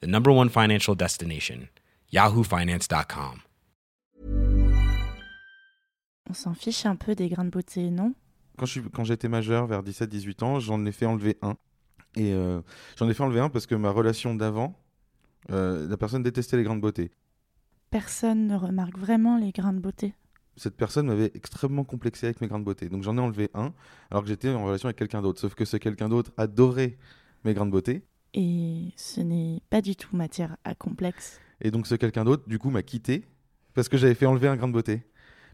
the 0.00 0.06
number 0.06 0.32
one 0.32 0.48
financial 0.48 0.94
destination, 0.94 1.68
yahoofinance.com. 2.12 3.40
On 6.30 6.32
s'en 6.32 6.54
fiche 6.54 6.86
un 6.86 6.96
peu 6.96 7.14
des 7.14 7.28
grains 7.28 7.44
de 7.44 7.50
beauté, 7.50 7.90
non? 7.90 8.14
Quand 8.56 9.04
j'étais 9.04 9.28
majeur, 9.28 9.66
vers 9.66 9.82
17-18 9.82 10.44
ans, 10.44 10.60
j'en 10.60 10.84
ai 10.86 10.92
fait 10.92 11.06
enlever 11.06 11.36
un. 11.42 11.56
Et 12.16 12.32
euh, 12.32 12.62
j'en 12.96 13.08
ai 13.08 13.14
fait 13.14 13.22
enlever 13.22 13.40
un 13.40 13.50
parce 13.50 13.66
que 13.66 13.74
ma 13.74 13.90
relation 13.90 14.34
d'avant, 14.34 14.78
euh, 15.50 15.88
la 15.88 15.96
personne 15.96 16.22
détestait 16.22 16.56
les 16.56 16.62
grains 16.62 16.76
de 16.76 16.80
beauté. 16.80 17.10
Personne 17.90 18.46
ne 18.46 18.56
remarque 18.56 18.96
vraiment 18.96 19.36
les 19.36 19.50
grains 19.50 19.72
de 19.72 19.80
beauté. 19.80 20.14
Cette 20.56 20.76
personne 20.76 21.06
m'avait 21.06 21.32
extrêmement 21.34 21.84
complexé 21.84 22.26
avec 22.26 22.40
mes 22.40 22.46
grains 22.46 22.60
de 22.60 22.64
beauté. 22.64 22.88
Donc 22.88 23.02
j'en 23.02 23.16
ai 23.16 23.20
enlevé 23.20 23.50
un 23.54 23.72
alors 24.10 24.22
que 24.22 24.28
j'étais 24.28 24.48
en 24.50 24.64
relation 24.64 24.86
avec 24.86 24.96
quelqu'un 24.96 25.20
d'autre. 25.20 25.40
Sauf 25.40 25.54
que 25.54 25.64
ce 25.64 25.76
quelqu'un 25.76 26.08
d'autre 26.08 26.32
adorait 26.36 26.96
mes 27.44 27.54
grains 27.54 27.66
de 27.66 27.72
beauté. 27.72 28.04
Et 28.34 28.92
ce 28.96 29.20
n'est 29.20 29.62
pas 29.70 29.80
du 29.80 29.94
tout 29.96 30.14
matière 30.16 30.56
à 30.64 30.74
complexe. 30.74 31.40
Et 31.60 31.70
donc 31.70 31.86
ce 31.86 31.94
quelqu'un 31.94 32.24
d'autre, 32.24 32.48
du 32.48 32.58
coup, 32.58 32.70
m'a 32.70 32.82
quitté 32.82 33.24
parce 33.74 33.88
que 33.88 33.96
j'avais 33.96 34.14
fait 34.14 34.26
enlever 34.26 34.48
un 34.48 34.56
grain 34.56 34.68
de 34.68 34.72
beauté. 34.72 35.02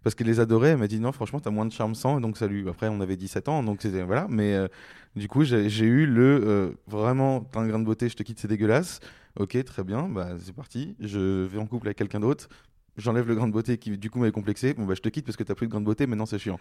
Parce 0.03 0.15
qu'elle 0.15 0.29
les 0.29 0.41
adorait, 0.41 0.71
elle 0.71 0.79
m'a 0.79 0.89
dit 0.89 0.99
non, 0.99 1.13
franchement, 1.13 1.41
t'as 1.41 1.51
moins 1.51 1.67
de 1.67 1.73
charme 1.73 1.95
sans. 1.95 2.19
Et 2.19 2.23
donc 2.23 2.39
salut. 2.39 2.67
Après, 2.71 2.89
on 2.89 3.01
avait 3.01 3.17
17 3.17 3.49
ans, 3.49 3.63
donc 3.63 3.83
c'était 3.83 4.03
voilà. 4.03 4.27
Mais 4.31 4.55
euh, 4.55 4.67
du 5.15 5.29
coup, 5.29 5.45
j'ai 5.45 5.85
eu 5.85 6.07
le 6.07 6.41
euh, 6.43 6.71
vraiment, 6.87 7.41
t'as 7.41 7.61
un 7.61 7.69
grain 7.69 7.79
de 7.79 7.85
beauté, 7.85 8.09
je 8.09 8.17
te 8.17 8.23
quitte, 8.23 8.39
c'est 8.39 8.49
dégueulasse. 8.49 9.01
Ok, 9.39 9.63
très 9.65 9.85
bien, 9.85 10.09
bah 10.09 10.31
c'est 10.41 10.55
parti. 10.55 10.97
Je 11.01 11.45
vais 11.45 11.59
en 11.59 11.67
couple 11.67 11.89
avec 11.89 11.99
quelqu'un 11.99 12.21
d'autre. 12.21 12.49
J'enlève 12.97 13.29
le 13.29 13.35
grain 13.35 13.47
de 13.47 13.53
beauté 13.53 13.79
qui, 13.79 13.97
du 13.97 14.11
coup, 14.11 14.19
m'avait 14.19 14.33
complexé. 14.33 14.73
Bon, 14.73 14.87
bah 14.87 14.95
je 14.95 15.03
te 15.03 15.09
quitte 15.11 15.27
parce 15.27 15.37
que 15.37 15.45
t'as 15.45 15.55
plus 15.55 15.67
de 15.67 15.71
grain 15.71 15.81
de 15.81 15.87
beauté, 15.87 16.07
maintenant 16.07 16.27
c'est 16.27 16.39
chiant. 16.39 16.59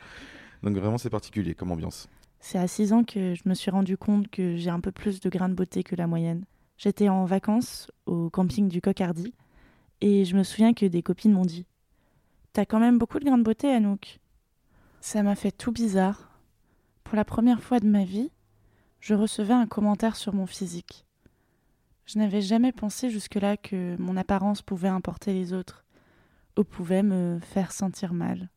Donc 0.61 0.75
vraiment, 0.75 0.97
c'est 0.97 1.09
particulier 1.09 1.55
comme 1.55 1.71
ambiance. 1.71 2.09
C'est 2.39 2.57
à 2.57 2.67
6 2.67 2.93
ans 2.93 3.03
que 3.03 3.35
je 3.35 3.47
me 3.47 3.53
suis 3.53 3.71
rendu 3.71 3.97
compte 3.97 4.29
que 4.29 4.55
j'ai 4.55 4.69
un 4.69 4.79
peu 4.79 4.91
plus 4.91 5.19
de 5.19 5.29
grains 5.29 5.49
de 5.49 5.53
beauté 5.53 5.83
que 5.83 5.95
la 5.95 6.07
moyenne. 6.07 6.45
J'étais 6.77 7.09
en 7.09 7.25
vacances 7.25 7.91
au 8.05 8.29
camping 8.29 8.69
du 8.69 8.81
Cocardi 8.81 9.33
et 10.01 10.23
je 10.23 10.35
me 10.37 10.43
souviens 10.43 10.73
que 10.73 10.85
des 10.85 11.03
copines 11.03 11.33
m'ont 11.33 11.45
dit 11.45 11.65
T'as 12.53 12.65
quand 12.65 12.79
même 12.79 12.97
beaucoup 12.97 13.19
de 13.19 13.25
grains 13.25 13.37
de 13.37 13.43
beauté, 13.43 13.69
Anouk. 13.69 14.19
Ça 15.01 15.21
m'a 15.23 15.35
fait 15.35 15.51
tout 15.51 15.71
bizarre. 15.71 16.31
Pour 17.03 17.15
la 17.15 17.25
première 17.25 17.61
fois 17.61 17.79
de 17.79 17.87
ma 17.87 18.03
vie, 18.03 18.31
je 18.99 19.13
recevais 19.13 19.53
un 19.53 19.67
commentaire 19.67 20.15
sur 20.15 20.33
mon 20.33 20.45
physique. 20.45 21.05
Je 22.05 22.17
n'avais 22.17 22.41
jamais 22.41 22.71
pensé 22.71 23.09
jusque-là 23.09 23.55
que 23.57 23.95
mon 23.99 24.17
apparence 24.17 24.61
pouvait 24.61 24.87
importer 24.87 25.33
les 25.33 25.53
autres 25.53 25.85
ou 26.57 26.63
pouvait 26.63 27.03
me 27.03 27.39
faire 27.41 27.71
sentir 27.71 28.13
mal. 28.13 28.49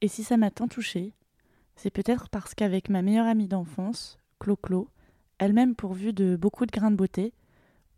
Et 0.00 0.08
si 0.08 0.24
ça 0.24 0.36
m'a 0.36 0.50
tant 0.50 0.68
touchée, 0.68 1.14
c'est 1.82 1.90
peut-être 1.90 2.28
parce 2.28 2.54
qu'avec 2.54 2.90
ma 2.90 3.02
meilleure 3.02 3.26
amie 3.26 3.48
d'enfance, 3.48 4.16
Clo-Clo, 4.38 4.88
elle-même 5.38 5.74
pourvue 5.74 6.12
de 6.12 6.36
beaucoup 6.36 6.64
de 6.64 6.70
grains 6.70 6.92
de 6.92 6.96
beauté, 6.96 7.32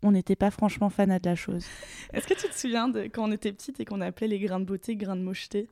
on 0.01 0.11
n'était 0.11 0.35
pas 0.35 0.49
franchement 0.49 0.89
fanat 0.89 1.19
de 1.19 1.29
la 1.29 1.35
chose. 1.35 1.67
Est-ce 2.13 2.27
que 2.27 2.33
tu 2.33 2.49
te 2.49 2.55
souviens 2.55 2.87
de 2.87 3.03
quand 3.03 3.29
on 3.29 3.31
était 3.31 3.51
petite 3.51 3.79
et 3.79 3.85
qu'on 3.85 4.01
appelait 4.01 4.27
les 4.27 4.39
grains 4.39 4.59
de 4.59 4.65
beauté 4.65 4.95
grains 4.95 5.15
de 5.15 5.21
mocheté? 5.21 5.69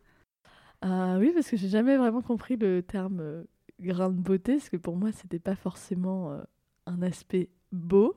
Ah 0.84 1.18
oui, 1.18 1.32
parce 1.34 1.50
que 1.50 1.58
j'ai 1.58 1.70
jamais 1.70 1.98
vraiment 1.98 2.22
compris 2.22 2.56
le 2.56 2.84
terme 2.84 3.20
euh, 3.20 3.44
grain 3.80 4.12
de 4.12 4.22
beauté, 4.22 4.58
parce 4.58 4.70
que 4.70 4.78
pour 4.78 4.96
moi, 4.96 5.12
c'était 5.12 5.40
pas 5.40 5.56
forcément 5.56 6.34
euh, 6.34 6.44
un 6.86 7.02
aspect 7.02 7.50
beau. 7.72 8.16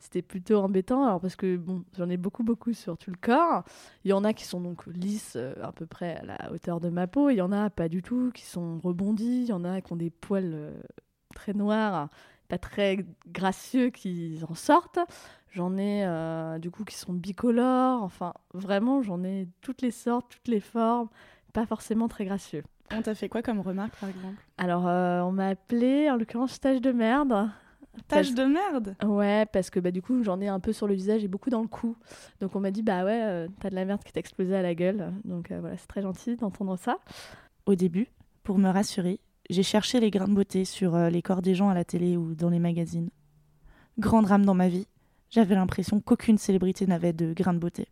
C'était 0.00 0.22
plutôt 0.22 0.56
embêtant, 0.56 1.04
alors 1.04 1.20
parce 1.20 1.36
que 1.36 1.58
bon, 1.58 1.84
j'en 1.96 2.08
ai 2.08 2.16
beaucoup, 2.16 2.42
beaucoup 2.42 2.72
sur 2.72 2.96
tout 2.96 3.10
le 3.10 3.18
corps. 3.20 3.64
Il 4.04 4.10
y 4.10 4.14
en 4.14 4.24
a 4.24 4.32
qui 4.32 4.44
sont 4.44 4.60
donc 4.60 4.86
lisses, 4.86 5.34
euh, 5.36 5.52
à 5.62 5.72
peu 5.72 5.84
près 5.84 6.16
à 6.16 6.24
la 6.24 6.52
hauteur 6.52 6.80
de 6.80 6.88
ma 6.88 7.06
peau. 7.06 7.28
Il 7.28 7.36
y 7.36 7.42
en 7.42 7.52
a 7.52 7.68
pas 7.68 7.88
du 7.90 8.02
tout, 8.02 8.30
qui 8.34 8.42
sont 8.42 8.80
rebondis. 8.82 9.42
Il 9.42 9.48
y 9.48 9.52
en 9.52 9.62
a 9.62 9.82
qui 9.82 9.92
ont 9.92 9.96
des 9.96 10.08
poils 10.08 10.52
euh, 10.54 10.80
très 11.34 11.52
noirs, 11.52 12.08
pas 12.48 12.56
très 12.56 13.04
gracieux, 13.28 13.90
qui 13.90 14.40
en 14.48 14.54
sortent. 14.54 14.98
J'en 15.52 15.76
ai 15.76 16.04
euh, 16.06 16.58
du 16.58 16.70
coup 16.70 16.84
qui 16.84 16.96
sont 16.96 17.12
bicolores. 17.12 18.02
Enfin, 18.02 18.32
vraiment, 18.54 19.02
j'en 19.02 19.22
ai 19.22 19.48
toutes 19.60 19.82
les 19.82 19.90
sortes, 19.90 20.30
toutes 20.30 20.48
les 20.48 20.60
formes. 20.60 21.08
Pas 21.52 21.66
forcément 21.66 22.08
très 22.08 22.24
gracieux. 22.24 22.62
On 22.92 23.02
t'a 23.02 23.14
fait 23.14 23.28
quoi 23.28 23.42
comme 23.42 23.60
remarque, 23.60 23.94
par 23.96 24.08
exemple? 24.08 24.42
Alors, 24.58 24.88
euh, 24.88 25.20
on 25.20 25.32
m'a 25.32 25.48
appelé, 25.48 26.10
en 26.10 26.16
l'occurrence, 26.16 26.52
stage 26.52 26.80
de 26.80 26.90
merde. 26.90 27.50
Tâche 28.08 28.32
Parce- 28.32 28.34
de 28.34 28.44
merde 28.44 28.96
Ouais, 29.04 29.46
parce 29.52 29.68
que 29.70 29.80
bah, 29.80 29.90
du 29.90 30.00
coup, 30.02 30.22
j'en 30.22 30.40
ai 30.40 30.48
un 30.48 30.60
peu 30.60 30.72
sur 30.72 30.86
le 30.86 30.94
visage 30.94 31.24
et 31.24 31.28
beaucoup 31.28 31.50
dans 31.50 31.60
le 31.60 31.68
cou. 31.68 31.96
Donc, 32.40 32.54
on 32.54 32.60
m'a 32.60 32.70
dit, 32.70 32.82
bah 32.82 33.04
ouais, 33.04 33.22
euh, 33.24 33.48
t'as 33.60 33.70
de 33.70 33.74
la 33.74 33.84
merde 33.84 34.02
qui 34.04 34.12
t'a 34.12 34.20
explosé 34.20 34.54
à 34.54 34.62
la 34.62 34.74
gueule. 34.74 35.12
Donc, 35.24 35.50
euh, 35.50 35.60
voilà, 35.60 35.76
c'est 35.76 35.86
très 35.88 36.02
gentil 36.02 36.36
d'entendre 36.36 36.76
ça. 36.78 36.98
Au 37.66 37.74
début, 37.74 38.06
pour 38.42 38.58
me 38.58 38.68
rassurer, 38.70 39.20
j'ai 39.50 39.62
cherché 39.64 39.98
les 40.00 40.10
grains 40.10 40.28
de 40.28 40.34
beauté 40.34 40.64
sur 40.64 40.94
euh, 40.94 41.10
les 41.10 41.22
corps 41.22 41.42
des 41.42 41.54
gens 41.54 41.68
à 41.68 41.74
la 41.74 41.84
télé 41.84 42.16
ou 42.16 42.34
dans 42.34 42.48
les 42.50 42.60
magazines. 42.60 43.10
Grand 43.98 44.22
drame 44.22 44.44
dans 44.44 44.54
ma 44.54 44.68
vie, 44.68 44.86
j'avais 45.28 45.54
l'impression 45.56 46.00
qu'aucune 46.00 46.38
célébrité 46.38 46.86
n'avait 46.86 47.12
de 47.12 47.32
grains 47.32 47.54
de 47.54 47.58
beauté. 47.58 47.88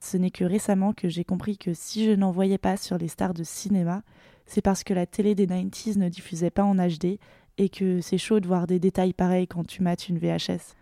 Ce 0.00 0.16
n'est 0.16 0.30
que 0.30 0.44
récemment 0.44 0.92
que 0.92 1.08
j'ai 1.08 1.24
compris 1.24 1.58
que 1.58 1.74
si 1.74 2.04
je 2.06 2.12
n'en 2.12 2.30
voyais 2.30 2.58
pas 2.58 2.76
sur 2.76 2.98
les 2.98 3.08
stars 3.08 3.34
de 3.34 3.44
cinéma, 3.44 4.02
c'est 4.46 4.62
parce 4.62 4.84
que 4.84 4.94
la 4.94 5.06
télé 5.06 5.34
des 5.34 5.46
90s 5.46 5.98
ne 5.98 6.08
diffusait 6.08 6.50
pas 6.50 6.64
en 6.64 6.76
HD 6.76 7.18
et 7.58 7.68
que 7.68 8.00
c'est 8.00 8.18
chaud 8.18 8.40
de 8.40 8.46
voir 8.46 8.66
des 8.66 8.78
détails 8.78 9.12
pareils 9.12 9.46
quand 9.46 9.66
tu 9.66 9.82
mates 9.82 10.08
une 10.08 10.18
VHS. 10.18 10.74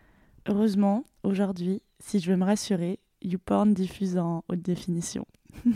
Heureusement, 0.49 1.05
aujourd'hui, 1.25 1.83
si 1.99 2.21
je 2.21 2.31
veux 2.31 2.37
me 2.37 2.45
rassurer, 2.45 3.01
YouPorn 3.23 3.75
diffuse 3.75 4.17
en 4.19 4.45
haute 4.49 4.63
définition. 4.63 5.27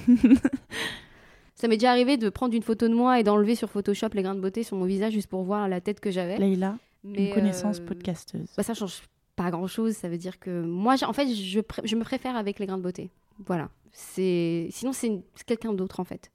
Ça 1.54 1.68
m'est 1.68 1.76
déjà 1.76 1.90
arrivé 1.90 2.16
de 2.16 2.28
prendre 2.30 2.54
une 2.54 2.62
photo 2.62 2.88
de 2.88 2.94
moi 2.94 3.20
et 3.20 3.22
d'enlever 3.22 3.54
sur 3.54 3.68
Photoshop 3.68 4.08
les 4.14 4.22
grains 4.22 4.34
de 4.34 4.40
beauté 4.40 4.62
sur 4.62 4.76
mon 4.76 4.86
visage 4.86 5.12
juste 5.12 5.28
pour 5.28 5.42
voir 5.42 5.68
la 5.68 5.80
tête 5.80 6.00
que 6.00 6.10
j'avais. 6.10 6.38
Leïla, 6.38 6.78
Mais, 7.04 7.28
une 7.28 7.34
connaissance 7.34 7.80
euh, 7.80 7.84
podcasteuse. 7.86 8.48
bah, 8.56 8.62
ça 8.62 8.72
change 8.72 9.02
pas 9.36 9.50
grand 9.50 9.66
chose. 9.66 9.94
Ça 9.94 10.08
veut 10.08 10.16
dire 10.16 10.38
que 10.38 10.62
moi, 10.62 10.94
en 11.04 11.12
fait, 11.12 11.28
je, 11.34 11.58
me 11.96 12.02
préfère 12.02 12.36
avec 12.36 12.58
les 12.60 12.66
grains 12.66 12.78
de 12.78 12.82
beauté. 12.82 13.10
Voilà. 13.46 13.68
C'est 13.92 14.68
sinon 14.70 14.92
c'est 14.92 15.08
une- 15.08 15.22
c'est 15.34 15.44
quelqu'un 15.46 15.72
d'autre 15.74 15.98
en 16.00 16.04
fait. 16.04 16.30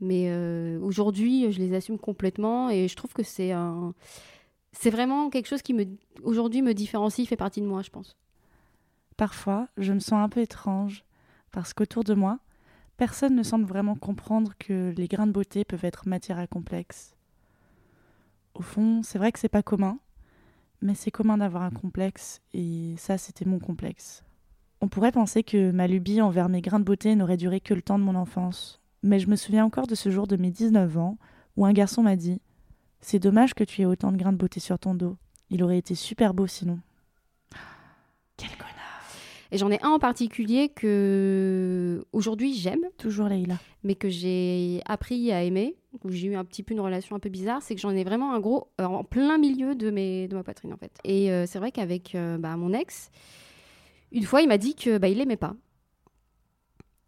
Mais 0.00 0.26
euh, 0.28 0.80
aujourd'hui, 0.80 1.52
je 1.52 1.58
les 1.58 1.74
assume 1.74 1.98
complètement 1.98 2.70
et 2.70 2.88
je 2.88 2.96
trouve 2.96 3.12
que 3.12 3.22
c'est 3.22 3.52
un, 3.52 3.94
c'est 4.72 4.90
vraiment 4.90 5.30
quelque 5.30 5.46
chose 5.46 5.62
qui 5.62 5.74
me 5.74 5.84
aujourd'hui 6.22 6.62
me 6.62 6.74
différencie, 6.74 7.28
fait 7.28 7.36
partie 7.36 7.60
de 7.60 7.66
moi, 7.66 7.82
je 7.82 7.90
pense. 7.90 8.16
Parfois, 9.16 9.68
je 9.76 9.92
me 9.92 9.98
sens 9.98 10.14
un 10.14 10.28
peu 10.28 10.40
étrange 10.40 11.04
parce 11.52 11.74
qu'autour 11.74 12.04
de 12.04 12.14
moi, 12.14 12.38
personne 12.96 13.34
ne 13.34 13.42
semble 13.42 13.66
vraiment 13.66 13.94
comprendre 13.94 14.52
que 14.58 14.94
les 14.96 15.08
grains 15.08 15.26
de 15.26 15.32
beauté 15.32 15.64
peuvent 15.64 15.84
être 15.84 16.08
matière 16.08 16.38
à 16.38 16.46
complexe. 16.46 17.14
Au 18.54 18.62
fond, 18.62 19.02
c'est 19.02 19.18
vrai 19.18 19.32
que 19.32 19.38
c'est 19.38 19.48
pas 19.48 19.62
commun, 19.62 19.98
mais 20.80 20.94
c'est 20.94 21.10
commun 21.10 21.38
d'avoir 21.38 21.62
un 21.62 21.70
complexe 21.70 22.40
et 22.54 22.94
ça, 22.96 23.18
c'était 23.18 23.44
mon 23.44 23.58
complexe. 23.58 24.24
On 24.80 24.88
pourrait 24.88 25.12
penser 25.12 25.42
que 25.42 25.70
ma 25.70 25.86
lubie 25.86 26.22
envers 26.22 26.48
mes 26.48 26.62
grains 26.62 26.80
de 26.80 26.84
beauté 26.84 27.14
n'aurait 27.14 27.36
duré 27.36 27.60
que 27.60 27.74
le 27.74 27.82
temps 27.82 27.98
de 27.98 28.04
mon 28.04 28.14
enfance, 28.14 28.79
mais 29.02 29.18
je 29.18 29.28
me 29.28 29.36
souviens 29.36 29.64
encore 29.64 29.86
de 29.86 29.94
ce 29.94 30.10
jour 30.10 30.26
de 30.26 30.36
mes 30.36 30.50
19 30.50 30.96
ans 30.98 31.18
où 31.56 31.64
un 31.66 31.72
garçon 31.72 32.02
m'a 32.02 32.16
dit 32.16 32.40
C'est 33.00 33.18
dommage 33.18 33.54
que 33.54 33.64
tu 33.64 33.82
aies 33.82 33.86
autant 33.86 34.12
de 34.12 34.16
grains 34.16 34.32
de 34.32 34.36
beauté 34.38 34.60
sur 34.60 34.78
ton 34.78 34.94
dos. 34.94 35.16
Il 35.50 35.62
aurait 35.62 35.78
été 35.78 35.94
super 35.94 36.34
beau 36.34 36.46
sinon. 36.46 36.78
Quel 38.36 38.50
connard 38.50 39.02
Et 39.50 39.58
j'en 39.58 39.70
ai 39.70 39.80
un 39.82 39.90
en 39.90 39.98
particulier 39.98 40.68
que 40.68 42.04
aujourd'hui 42.12 42.54
j'aime, 42.54 42.84
Toujours 42.98 43.26
Leïla. 43.28 43.56
mais 43.82 43.94
que 43.94 44.08
j'ai 44.08 44.80
appris 44.86 45.32
à 45.32 45.42
aimer, 45.42 45.76
où 46.04 46.10
j'ai 46.10 46.28
eu 46.28 46.36
un 46.36 46.44
petit 46.44 46.62
peu 46.62 46.74
une 46.74 46.80
relation 46.80 47.16
un 47.16 47.18
peu 47.18 47.28
bizarre, 47.28 47.62
c'est 47.62 47.74
que 47.74 47.80
j'en 47.80 47.90
ai 47.90 48.04
vraiment 48.04 48.32
un 48.32 48.40
gros 48.40 48.68
euh, 48.80 48.84
en 48.84 49.04
plein 49.04 49.38
milieu 49.38 49.74
de, 49.74 49.90
mes, 49.90 50.28
de 50.28 50.36
ma 50.36 50.42
poitrine 50.44 50.72
en 50.72 50.76
fait. 50.76 50.92
Et 51.04 51.30
euh, 51.32 51.46
c'est 51.46 51.58
vrai 51.58 51.72
qu'avec 51.72 52.14
euh, 52.14 52.38
bah, 52.38 52.56
mon 52.56 52.72
ex, 52.72 53.10
une 54.12 54.24
fois 54.24 54.40
il 54.40 54.48
m'a 54.48 54.58
dit 54.58 54.74
que 54.74 54.98
bah, 54.98 55.08
il 55.08 55.18
l'aimait 55.18 55.36
pas. 55.36 55.54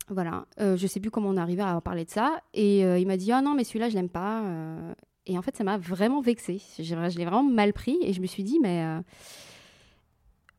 Voilà, 0.09 0.47
euh, 0.61 0.77
je 0.77 0.87
sais 0.87 1.01
plus 1.01 1.11
comment 1.11 1.29
on 1.31 1.37
est 1.37 1.41
arrivé 1.41 1.63
à 1.63 1.81
parler 1.81 2.05
de 2.05 2.11
ça, 2.11 2.43
et 2.55 2.85
euh, 2.85 2.99
il 2.99 3.07
m'a 3.07 3.17
dit 3.17 3.31
ah 3.33 3.41
non 3.41 3.55
mais 3.55 3.65
celui-là 3.65 3.89
je 3.89 3.95
l'aime 3.95 4.09
pas. 4.09 4.43
euh. 4.43 4.93
et 5.27 5.39
en 5.39 5.43
fait 5.43 5.57
ça 5.57 5.65
m'a 5.65 5.79
vraiment 5.79 6.21
vexée, 6.21 6.61
J'ai- 6.79 6.85
je 7.11 7.19
l'ai 7.19 7.25
vraiment 7.25 7.45
mal 7.45 7.73
pris, 7.73 7.99
et 8.03 8.13
je 8.13 8.21
me 8.21 8.27
suis 8.27 8.43
dit 8.43 8.59
mais 8.61 8.85
euh, 8.85 9.01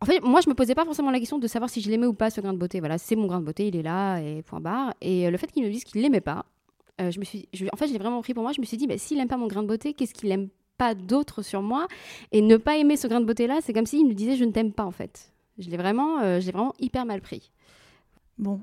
en 0.02 0.06
fait, 0.06 0.22
moi, 0.22 0.42
je 0.42 0.50
me 0.50 0.54
posais 0.54 0.76
pas 0.76 0.84
forcément 0.84 1.12
la 1.12 1.20
question 1.20 1.40
de 1.40 1.48
savoir 1.48 1.70
si 1.70 1.80
je 1.80 1.90
l'aimais 1.90 2.08
ou 2.08 2.14
pas 2.14 2.30
ce 2.30 2.42
grain 2.42 2.52
de 2.52 2.58
beauté. 2.58 2.80
Voilà, 2.82 2.98
c'est 2.98 3.16
mon 3.16 3.26
grain 3.26 3.40
de 3.40 3.46
beauté, 3.46 3.70
il 3.70 3.76
est 3.78 3.82
là 3.84 4.20
et 4.20 4.42
point 4.42 4.60
barre. 4.60 4.94
Et 5.00 5.32
le 5.32 5.38
fait 5.38 5.48
qu'il 5.50 5.64
me 5.64 5.70
dise 5.70 5.86
qu'il 5.86 6.02
l'aimait 6.02 6.20
pas, 6.20 6.46
je 7.00 7.18
me 7.20 7.24
suis, 7.24 7.48
je- 7.54 7.66
en 7.72 7.78
fait, 7.78 7.88
je 7.88 7.94
l'ai 7.94 8.00
vraiment 8.00 8.22
pris 8.22 8.34
pour 8.34 8.44
moi. 8.44 8.52
Je 8.52 8.60
me 8.60 8.66
suis 8.66 8.76
dit, 8.76 8.86
bah, 8.86 8.98
s'il 8.98 9.18
aime 9.22 9.30
pas 9.30 9.38
mon 9.38 9.48
grain 9.48 9.64
de 9.64 9.68
beauté, 9.70 9.94
qu'est-ce 9.94 10.14
qu'il 10.14 10.30
aime 10.32 10.50
pas 10.78 10.94
d'autre 10.94 11.42
sur 11.42 11.62
moi? 11.62 11.88
Et 12.34 12.42
ne 12.42 12.58
pas 12.58 12.76
aimer 12.78 12.98
ce 12.98 13.08
grain 13.08 13.22
de 13.22 13.26
beauté 13.26 13.48
là, 13.48 13.60
c'est 13.62 13.72
comme 13.72 13.86
s'il 13.86 14.06
me 14.06 14.14
disait, 14.14 14.36
je 14.36 14.44
ne 14.44 14.52
t'aime 14.52 14.74
pas 14.74 14.84
en 14.84 14.92
fait. 14.92 15.32
Je 15.58 15.70
l'ai 15.70 15.78
vraiment, 15.78 16.18
je 16.42 16.52
vraiment 16.52 16.74
hyper 16.80 17.06
mal 17.06 17.22
pris. 17.22 17.50
Bon, 18.38 18.60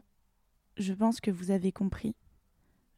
je 0.81 0.93
pense 0.94 1.21
que 1.21 1.31
vous 1.31 1.50
avez 1.50 1.73
compris. 1.73 2.17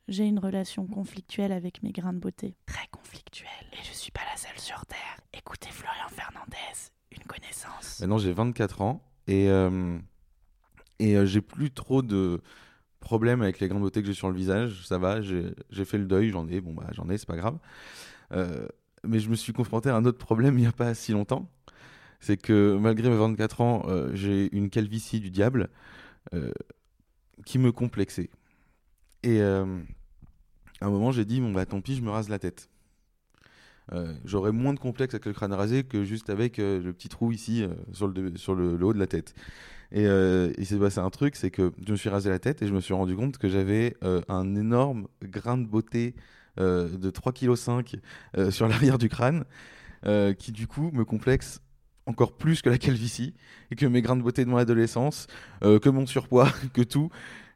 J'ai 0.08 0.25
une 0.25 0.38
relation 0.38 0.87
conflictuelle 0.87 1.52
avec 1.52 1.82
mes 1.82 1.93
grains 1.93 2.12
de 2.12 2.19
beauté. 2.19 2.56
Très 2.67 2.87
conflictuelle. 2.90 3.49
Et 3.73 3.84
je 3.84 3.93
suis 3.93 4.12
pas 4.12 4.23
la 4.31 4.37
seule 4.37 4.58
sur 4.58 4.84
Terre. 4.87 5.20
Écoutez 5.32 5.70
Florian 5.70 6.08
Fernandez, 6.08 6.90
une 7.11 7.25
connaissance. 7.25 8.00
Maintenant, 8.00 8.19
j'ai 8.19 8.32
24 8.32 8.82
ans 8.82 9.02
et, 9.26 9.49
euh, 9.49 9.99
et 10.99 11.17
euh, 11.17 11.26
j'ai 11.26 11.40
plus 11.40 11.70
trop 11.70 12.02
de 12.02 12.40
problèmes 13.00 13.43
avec 13.43 13.61
les 13.61 13.69
grains 13.69 13.79
de 13.79 13.82
beauté 13.82 14.00
que 14.00 14.06
j'ai 14.06 14.14
sur 14.14 14.28
le 14.28 14.37
visage. 14.37 14.87
Ça 14.87 14.99
va, 14.99 15.20
j'ai 15.20 15.85
fait 15.85 15.99
le 15.99 16.06
deuil, 16.06 16.31
j'en 16.31 16.49
ai, 16.49 16.61
bon 16.61 16.73
bah 16.73 16.87
j'en 16.93 17.08
ai, 17.08 17.19
c'est 17.19 17.26
pas 17.26 17.37
grave. 17.37 17.58
Euh, 18.32 18.67
mais 19.05 19.19
je 19.19 19.28
me 19.28 19.35
suis 19.35 19.52
confronté 19.52 19.88
à 19.88 19.96
un 19.96 20.05
autre 20.05 20.19
problème 20.19 20.56
il 20.58 20.62
n'y 20.62 20.67
a 20.69 20.73
pas 20.73 20.94
si 20.94 21.12
longtemps. 21.12 21.50
C'est 22.20 22.37
que 22.37 22.76
malgré 22.81 23.08
mes 23.08 23.17
24 23.17 23.61
ans, 23.61 23.82
euh, 23.87 24.11
j'ai 24.14 24.55
une 24.55 24.70
calvitie 24.70 25.19
du 25.19 25.31
diable 25.31 25.70
euh, 26.35 26.52
qui 27.44 27.58
me 27.58 27.73
complexait. 27.73 28.31
Et 29.23 29.40
euh, 29.40 29.64
à 30.81 30.87
un 30.87 30.90
moment, 30.90 31.12
j'ai 31.12 31.25
dit, 31.25 31.40
bon 31.40 31.52
bah 31.52 31.67
tant 31.67 31.81
pis, 31.81 31.96
je 31.96 32.02
me 32.02 32.11
rase 32.11 32.29
la 32.29 32.38
tête. 32.38 32.69
Euh, 33.93 34.14
J'aurais 34.25 34.52
moins 34.52 34.75
de 34.75 34.79
complexe 34.79 35.14
avec 35.14 35.26
le 35.26 35.32
crâne 35.32 35.52
rasé 35.52 35.84
que 35.84 36.05
juste 36.05 36.31
avec 36.31 36.58
euh, 36.58 36.81
le 36.81 36.93
petit 36.93 37.08
trou 37.08 37.32
ici 37.32 37.67
sur, 37.93 38.06
le, 38.08 38.31
le, 38.31 38.84
haut 38.84 38.93
de 38.93 38.99
la 38.99 39.06
tête. 39.06 39.34
Et 39.94 40.05
il 40.05 40.64
s'est 40.64 40.79
passé 40.79 41.00
un 41.00 41.11
truc, 41.11 41.37
c'est 41.37 41.50
que 41.50 41.70
je 41.87 41.93
me 41.93 41.96
suis 41.96 42.08
rasé 42.08 42.31
la 42.31 42.38
tête 42.38 42.62
et 42.62 42.67
je 42.67 42.73
me 42.73 42.81
suis 42.81 42.94
rendu 42.94 43.14
compte 43.14 43.37
que 43.37 43.50
j'avais 43.50 43.94
un 44.28 44.55
énorme 44.55 45.06
grain 45.23 45.58
de 45.58 45.67
beauté 45.67 46.14
de 46.56 47.11
3,5 47.11 47.85
kg 47.85 48.50
sur 48.50 48.69
l'arrière 48.69 48.96
du 48.96 49.11
crâne, 49.11 49.44
qui 50.38 50.50
du 50.50 50.67
coup 50.67 50.90
me 50.94 51.05
complexe 51.05 51.61
encore 52.06 52.32
plus 52.37 52.62
que 52.62 52.70
la 52.70 52.78
calvitie, 52.78 53.34
et 53.70 53.76
que 53.76 53.87
mes 53.87 54.02
grains 54.02 54.16
de 54.16 54.22
beauté 54.22 54.44
de 54.44 54.50
mon 54.50 54.56
adolescence, 54.56 55.26
euh, 55.64 55.78
que 55.78 55.88
mon 55.88 56.06
surpoids, 56.06 56.50
que 56.72 56.82
tout. 56.82 57.10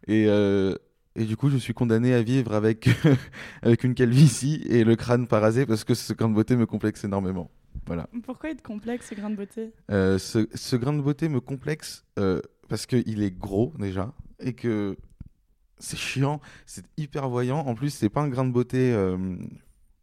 Et, 0.07 0.27
euh, 0.29 0.75
et 1.17 1.25
du 1.25 1.37
coup, 1.37 1.51
je 1.51 1.57
suis 1.57 1.75
condamné 1.75 2.15
à 2.15 2.23
vivre 2.23 2.55
avec, 2.55 2.89
avec 3.63 3.85
une 3.85 3.95
calvitie 3.95 4.63
et 4.69 4.85
le 4.85 4.97
crâne 4.97 5.27
pas 5.27 5.41
rasé 5.41 5.67
parce 5.67 5.85
que 5.85 5.95
ce 5.95 6.13
grain 6.13 6.29
de 6.29 6.35
beauté 6.35 6.57
me 6.57 6.67
complexe 6.67 7.05
énormément. 7.05 7.51
Voilà. 7.87 8.09
Pourquoi 8.25 8.51
il 8.51 8.57
te 8.57 8.63
complexe, 8.63 9.09
ce 9.11 9.15
grain 9.15 9.31
de 9.31 9.37
beauté? 9.37 9.73
Euh, 9.91 10.19
ce, 10.19 10.49
ce 10.55 10.77
grain 10.77 10.93
de 10.93 11.01
beauté 11.01 11.29
me 11.29 11.41
complexe 11.41 12.05
parce 12.69 12.87
qu'il 12.87 13.23
est 13.23 13.31
gros 13.31 13.73
déjà 13.79 14.13
et 14.41 14.55
que 14.55 14.97
c'est 15.79 15.99
chiant, 15.99 16.41
c'est 16.65 16.85
hyper 16.97 17.29
voyant. 17.29 17.59
En 17.61 17.75
plus, 17.75 17.91
c'est 17.91 18.09
pas 18.09 18.23
un 18.23 18.29
grain 18.29 18.45
de 18.45 18.53
beauté 18.53 18.95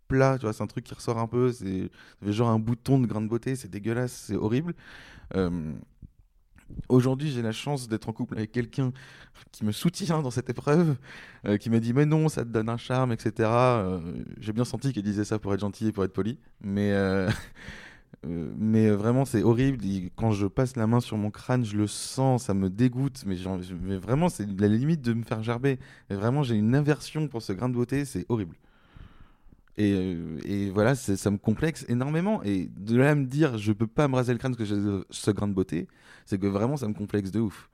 plat, 0.07 0.38
tu 0.38 0.45
vois, 0.45 0.53
c'est 0.53 0.63
un 0.63 0.67
truc 0.67 0.85
qui 0.85 0.94
ressort 0.94 1.17
un 1.17 1.27
peu. 1.27 1.51
C'est 1.51 1.89
genre 2.21 2.50
un 2.50 2.59
bouton 2.59 3.00
de 3.00 3.07
grain 3.07 3.21
de 3.21 3.27
beauté, 3.27 3.55
c'est 3.55 3.69
dégueulasse, 3.69 4.13
c'est 4.27 4.35
horrible. 4.35 4.73
Euh, 5.35 5.73
Aujourd'hui, 6.89 7.29
j'ai 7.29 7.44
la 7.44 7.51
chance 7.51 7.88
d'être 7.88 8.09
en 8.09 8.13
couple 8.13 8.35
avec 8.35 8.51
quelqu'un 8.51 8.94
qui 9.51 9.63
me 9.63 9.71
soutient 9.71 10.21
dans 10.21 10.31
cette 10.31 10.50
épreuve, 10.50 10.95
euh, 11.45 11.57
qui 11.57 11.69
m'a 11.69 11.79
dit 11.79 11.94
mais 11.94 12.05
non, 12.05 12.29
ça 12.29 12.44
te 12.44 12.50
donne 12.50 12.69
un 12.69 12.77
charme, 12.77 13.11
etc. 13.11 13.50
Euh, 13.50 14.00
j'ai 14.39 14.53
bien 14.53 14.65
senti 14.65 14.91
qu'elle 14.91 15.03
disait 15.03 15.25
ça 15.25 15.38
pour 15.39 15.53
être 15.53 15.59
gentil 15.59 15.88
et 15.88 15.91
pour 15.91 16.03
être 16.03 16.13
poli, 16.13 16.39
mais 16.61 16.94
mais 18.23 18.89
vraiment 18.91 19.25
c'est 19.25 19.44
horrible. 19.44 19.79
Quand 20.15 20.31
je 20.31 20.47
passe 20.47 20.75
la 20.75 20.88
main 20.88 21.00
sur 21.00 21.17
mon 21.17 21.31
crâne, 21.31 21.65
je 21.65 21.77
le 21.77 21.88
sens, 21.88 22.45
ça 22.45 22.53
me 22.53 22.69
dégoûte, 22.69 23.23
mais, 23.25 23.35
mais 23.81 23.97
vraiment 23.97 24.29
c'est 24.29 24.47
la 24.59 24.67
limite 24.67 25.01
de 25.01 25.13
me 25.13 25.23
faire 25.23 25.44
gerber. 25.44 25.79
Et 26.09 26.15
vraiment, 26.15 26.44
j'ai 26.44 26.55
une 26.55 26.75
aversion 26.75 27.27
pour 27.27 27.41
ce 27.41 27.53
grain 27.53 27.69
de 27.69 27.73
beauté, 27.75 28.05
c'est 28.05 28.25
horrible. 28.29 28.55
Et, 29.77 29.91
euh, 29.93 30.37
et 30.45 30.69
voilà, 30.69 30.93
ça 30.95 31.31
me 31.31 31.37
complexe 31.37 31.85
énormément. 31.89 32.43
Et 32.43 32.69
de 32.77 32.95
là 32.97 33.11
à 33.11 33.15
me 33.15 33.25
dire, 33.25 33.57
je 33.57 33.71
peux 33.71 33.87
pas 33.87 34.07
me 34.07 34.15
raser 34.15 34.31
le 34.33 34.37
crâne 34.39 34.55
parce 34.55 34.69
que 34.69 34.75
j'ai 34.75 35.01
ce 35.09 35.31
grain 35.31 35.47
de 35.47 35.53
beauté, 35.53 35.87
c'est 36.25 36.39
que 36.39 36.45
vraiment, 36.47 36.77
ça 36.77 36.87
me 36.87 36.93
complexe 36.93 37.31
de 37.31 37.39
ouf. 37.39 37.69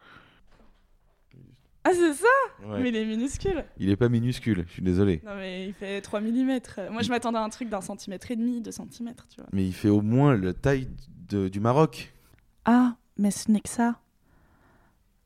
Ah, 1.83 1.91
c'est 1.93 2.13
ça? 2.13 2.67
Ouais. 2.67 2.81
Mais 2.81 2.89
il 2.89 2.95
est 2.95 3.05
minuscule. 3.05 3.63
Il 3.77 3.89
est 3.89 3.95
pas 3.95 4.09
minuscule, 4.09 4.65
je 4.67 4.73
suis 4.73 4.81
désolé. 4.81 5.21
Non, 5.25 5.35
mais 5.35 5.67
il 5.67 5.73
fait 5.73 6.01
3 6.01 6.19
mm. 6.21 6.59
Moi, 6.91 7.01
je 7.01 7.09
m'attendais 7.09 7.37
à 7.37 7.43
un 7.43 7.49
truc 7.49 7.69
d'un 7.69 7.81
centimètre 7.81 8.29
et 8.31 8.35
demi, 8.35 8.61
2 8.61 8.71
centimètres, 8.71 9.27
tu 9.29 9.37
vois. 9.41 9.49
Mais 9.53 9.65
il 9.65 9.73
fait 9.73 9.89
au 9.89 10.01
moins 10.01 10.35
la 10.35 10.53
taille 10.53 10.89
de- 11.29 11.47
du 11.47 11.59
Maroc. 11.59 12.13
Ah, 12.65 12.97
mais 13.17 13.31
ce 13.31 13.49
n'est 13.51 13.61
que 13.61 13.69
ça. 13.69 13.99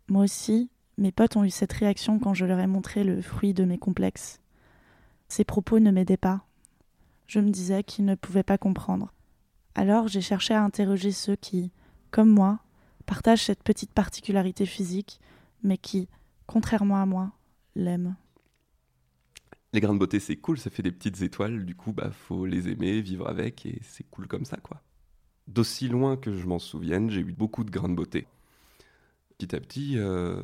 Moi 0.10 0.24
aussi, 0.24 0.70
mes 0.98 1.12
potes 1.12 1.36
ont 1.38 1.44
eu 1.44 1.50
cette 1.50 1.74
réaction 1.74 2.20
quand 2.20 2.34
je 2.34 2.46
leur 2.46 2.60
ai 2.60 2.68
montré 2.68 3.04
le 3.04 3.22
fruit 3.22 3.54
de 3.54 3.64
mes 3.66 3.78
complexes. 3.80 4.40
Ces 5.30 5.44
propos 5.44 5.80
ne 5.80 5.90
m'aidaient 5.92 6.18
pas. 6.18 6.46
Je 7.28 7.40
me 7.40 7.50
disais 7.50 7.84
qu'ils 7.84 8.06
ne 8.06 8.16
pouvaient 8.16 8.44
pas 8.44 8.58
comprendre. 8.58 9.14
Alors 9.76 10.08
j'ai 10.08 10.22
cherché 10.22 10.54
à 10.54 10.64
interroger 10.64 11.12
ceux 11.12 11.36
qui, 11.36 11.72
comme 12.12 12.30
moi, 12.30 12.60
partagent 13.06 13.46
cette 13.46 13.64
petite 13.64 13.92
particularité 13.92 14.66
physique, 14.66 15.20
mais 15.64 15.78
qui, 15.78 16.08
contrairement 16.46 17.02
à 17.02 17.06
moi, 17.06 17.32
l'aiment. 17.76 18.16
Les 19.74 19.82
grains 19.82 19.94
de 19.94 20.00
beauté, 20.00 20.20
c'est 20.20 20.36
cool, 20.36 20.60
ça 20.60 20.70
fait 20.70 20.84
des 20.84 20.92
petites 20.92 21.22
étoiles, 21.24 21.66
du 21.66 21.76
coup, 21.76 21.94
bah, 21.94 22.12
faut 22.12 22.46
les 22.46 22.70
aimer, 22.70 23.02
vivre 23.02 23.28
avec, 23.28 23.66
et 23.66 23.80
c'est 23.82 24.08
cool 24.12 24.28
comme 24.28 24.46
ça, 24.46 24.58
quoi. 24.58 24.82
D'aussi 25.48 25.88
loin 25.88 26.16
que 26.16 26.32
je 26.32 26.46
m'en 26.46 26.60
souvienne, 26.60 27.10
j'ai 27.10 27.22
eu 27.22 27.34
beaucoup 27.34 27.64
de 27.64 27.72
grains 27.72 27.90
de 27.90 27.96
beauté. 27.96 28.28
Petit 29.38 29.56
à 29.56 29.60
petit, 29.60 29.98
euh, 29.98 30.42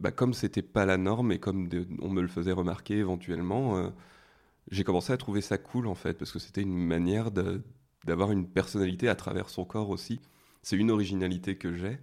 bah, 0.00 0.10
comme 0.10 0.34
c'était 0.34 0.62
pas 0.62 0.84
la 0.84 0.96
norme 0.96 1.30
et 1.30 1.38
comme 1.38 1.68
on 2.00 2.10
me 2.10 2.20
le 2.20 2.28
faisait 2.28 2.52
remarquer 2.52 2.98
éventuellement, 2.98 3.76
euh, 3.76 3.90
j'ai 4.70 4.84
commencé 4.84 5.12
à 5.12 5.16
trouver 5.16 5.40
ça 5.40 5.58
cool, 5.58 5.86
en 5.86 5.94
fait, 5.94 6.14
parce 6.14 6.32
que 6.32 6.38
c'était 6.38 6.62
une 6.62 6.76
manière 6.76 7.30
d'avoir 7.30 8.32
une 8.32 8.46
personnalité 8.46 9.08
à 9.08 9.14
travers 9.14 9.48
son 9.48 9.64
corps 9.64 9.90
aussi. 9.90 10.20
C'est 10.62 10.76
une 10.76 10.90
originalité 10.90 11.56
que 11.56 11.74
j'ai, 11.74 11.98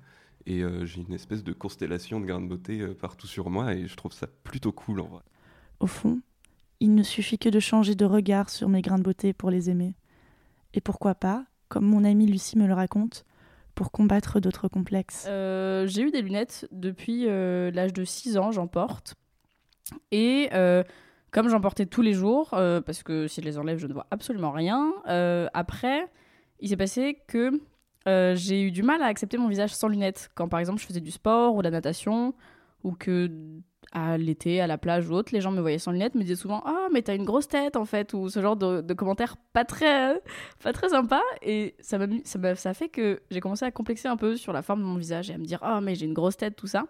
et 0.45 0.63
euh, 0.63 0.85
j'ai 0.85 1.01
une 1.01 1.13
espèce 1.13 1.43
de 1.43 1.53
constellation 1.53 2.19
de 2.19 2.25
grains 2.25 2.41
de 2.41 2.47
beauté 2.47 2.81
euh, 2.81 2.93
partout 2.93 3.27
sur 3.27 3.49
moi, 3.49 3.73
et 3.73 3.87
je 3.87 3.95
trouve 3.95 4.13
ça 4.13 4.27
plutôt 4.43 4.71
cool, 4.71 4.99
en 4.99 5.07
vrai. 5.07 5.23
Au 5.79 5.87
fond, 5.87 6.19
il 6.79 6.95
ne 6.95 7.03
suffit 7.03 7.37
que 7.37 7.49
de 7.49 7.59
changer 7.59 7.95
de 7.95 8.05
regard 8.05 8.49
sur 8.49 8.69
mes 8.69 8.81
grains 8.81 8.97
de 8.97 9.03
beauté 9.03 9.33
pour 9.33 9.49
les 9.49 9.69
aimer. 9.69 9.95
Et 10.73 10.81
pourquoi 10.81 11.15
pas, 11.15 11.45
comme 11.67 11.85
mon 11.85 12.03
amie 12.03 12.27
Lucie 12.27 12.57
me 12.57 12.67
le 12.67 12.73
raconte, 12.73 13.25
pour 13.79 13.91
combattre 13.91 14.41
d'autres 14.41 14.67
complexes. 14.67 15.25
Euh, 15.29 15.87
j'ai 15.87 16.01
eu 16.01 16.11
des 16.11 16.21
lunettes 16.21 16.67
depuis 16.71 17.27
euh, 17.27 17.71
l'âge 17.71 17.93
de 17.93 18.03
6 18.03 18.37
ans, 18.37 18.51
j'en 18.51 18.67
porte. 18.67 19.15
Et 20.11 20.49
euh, 20.53 20.83
comme 21.31 21.49
j'en 21.49 21.61
portais 21.61 21.85
tous 21.85 22.01
les 22.01 22.13
jours, 22.13 22.49
euh, 22.53 22.81
parce 22.81 23.03
que 23.03 23.27
si 23.27 23.41
je 23.41 23.45
les 23.45 23.57
enlève, 23.57 23.77
je 23.77 23.87
ne 23.87 23.93
vois 23.93 24.07
absolument 24.11 24.51
rien, 24.51 24.93
euh, 25.07 25.47
après, 25.53 26.07
il 26.59 26.69
s'est 26.69 26.77
passé 26.77 27.21
que 27.27 27.51
euh, 28.07 28.35
j'ai 28.35 28.61
eu 28.61 28.71
du 28.71 28.83
mal 28.83 29.01
à 29.01 29.05
accepter 29.05 29.37
mon 29.37 29.47
visage 29.47 29.73
sans 29.73 29.87
lunettes. 29.87 30.29
Quand 30.35 30.47
par 30.47 30.59
exemple 30.59 30.81
je 30.81 30.85
faisais 30.85 31.01
du 31.01 31.11
sport 31.11 31.55
ou 31.55 31.59
de 31.59 31.65
la 31.65 31.71
natation, 31.71 32.33
ou 32.83 32.93
que 32.93 33.29
à 33.91 34.17
l'été, 34.17 34.61
à 34.61 34.67
la 34.67 34.77
plage 34.77 35.09
ou 35.09 35.13
autre, 35.13 35.33
les 35.33 35.41
gens 35.41 35.51
me 35.51 35.61
voyaient 35.61 35.79
sans 35.79 35.91
lunettes, 35.91 36.15
me 36.15 36.21
disaient 36.21 36.35
souvent 36.35 36.61
Ah, 36.65 36.87
mais 36.93 37.01
t'as 37.01 37.15
une 37.15 37.25
grosse 37.25 37.47
tête 37.47 37.75
en 37.75 37.85
fait, 37.85 38.13
ou 38.13 38.29
ce 38.29 38.41
genre 38.41 38.55
de, 38.55 38.93
commentaires 38.93 39.35
pas 39.53 39.65
très, 39.65 40.21
pas 40.63 40.73
très 40.73 40.89
sympa. 40.89 41.21
Et 41.41 41.75
ça 41.79 41.97
ça 42.23 42.55
ça 42.55 42.73
fait 42.73 42.89
que 42.89 43.21
j'ai 43.31 43.39
commencé 43.39 43.65
à 43.65 43.71
complexer 43.71 44.07
un 44.07 44.17
peu 44.17 44.35
sur 44.35 44.53
la 44.53 44.61
forme 44.61 44.81
de 44.81 44.85
mon 44.85 44.97
visage 44.97 45.29
et 45.29 45.33
à 45.33 45.37
me 45.37 45.45
dire 45.45 45.59
Ah, 45.61 45.81
mais 45.81 45.95
j'ai 45.95 46.05
une 46.05 46.13
grosse 46.13 46.37
tête, 46.37 46.55
tout 46.55 46.67
ça. 46.67 46.85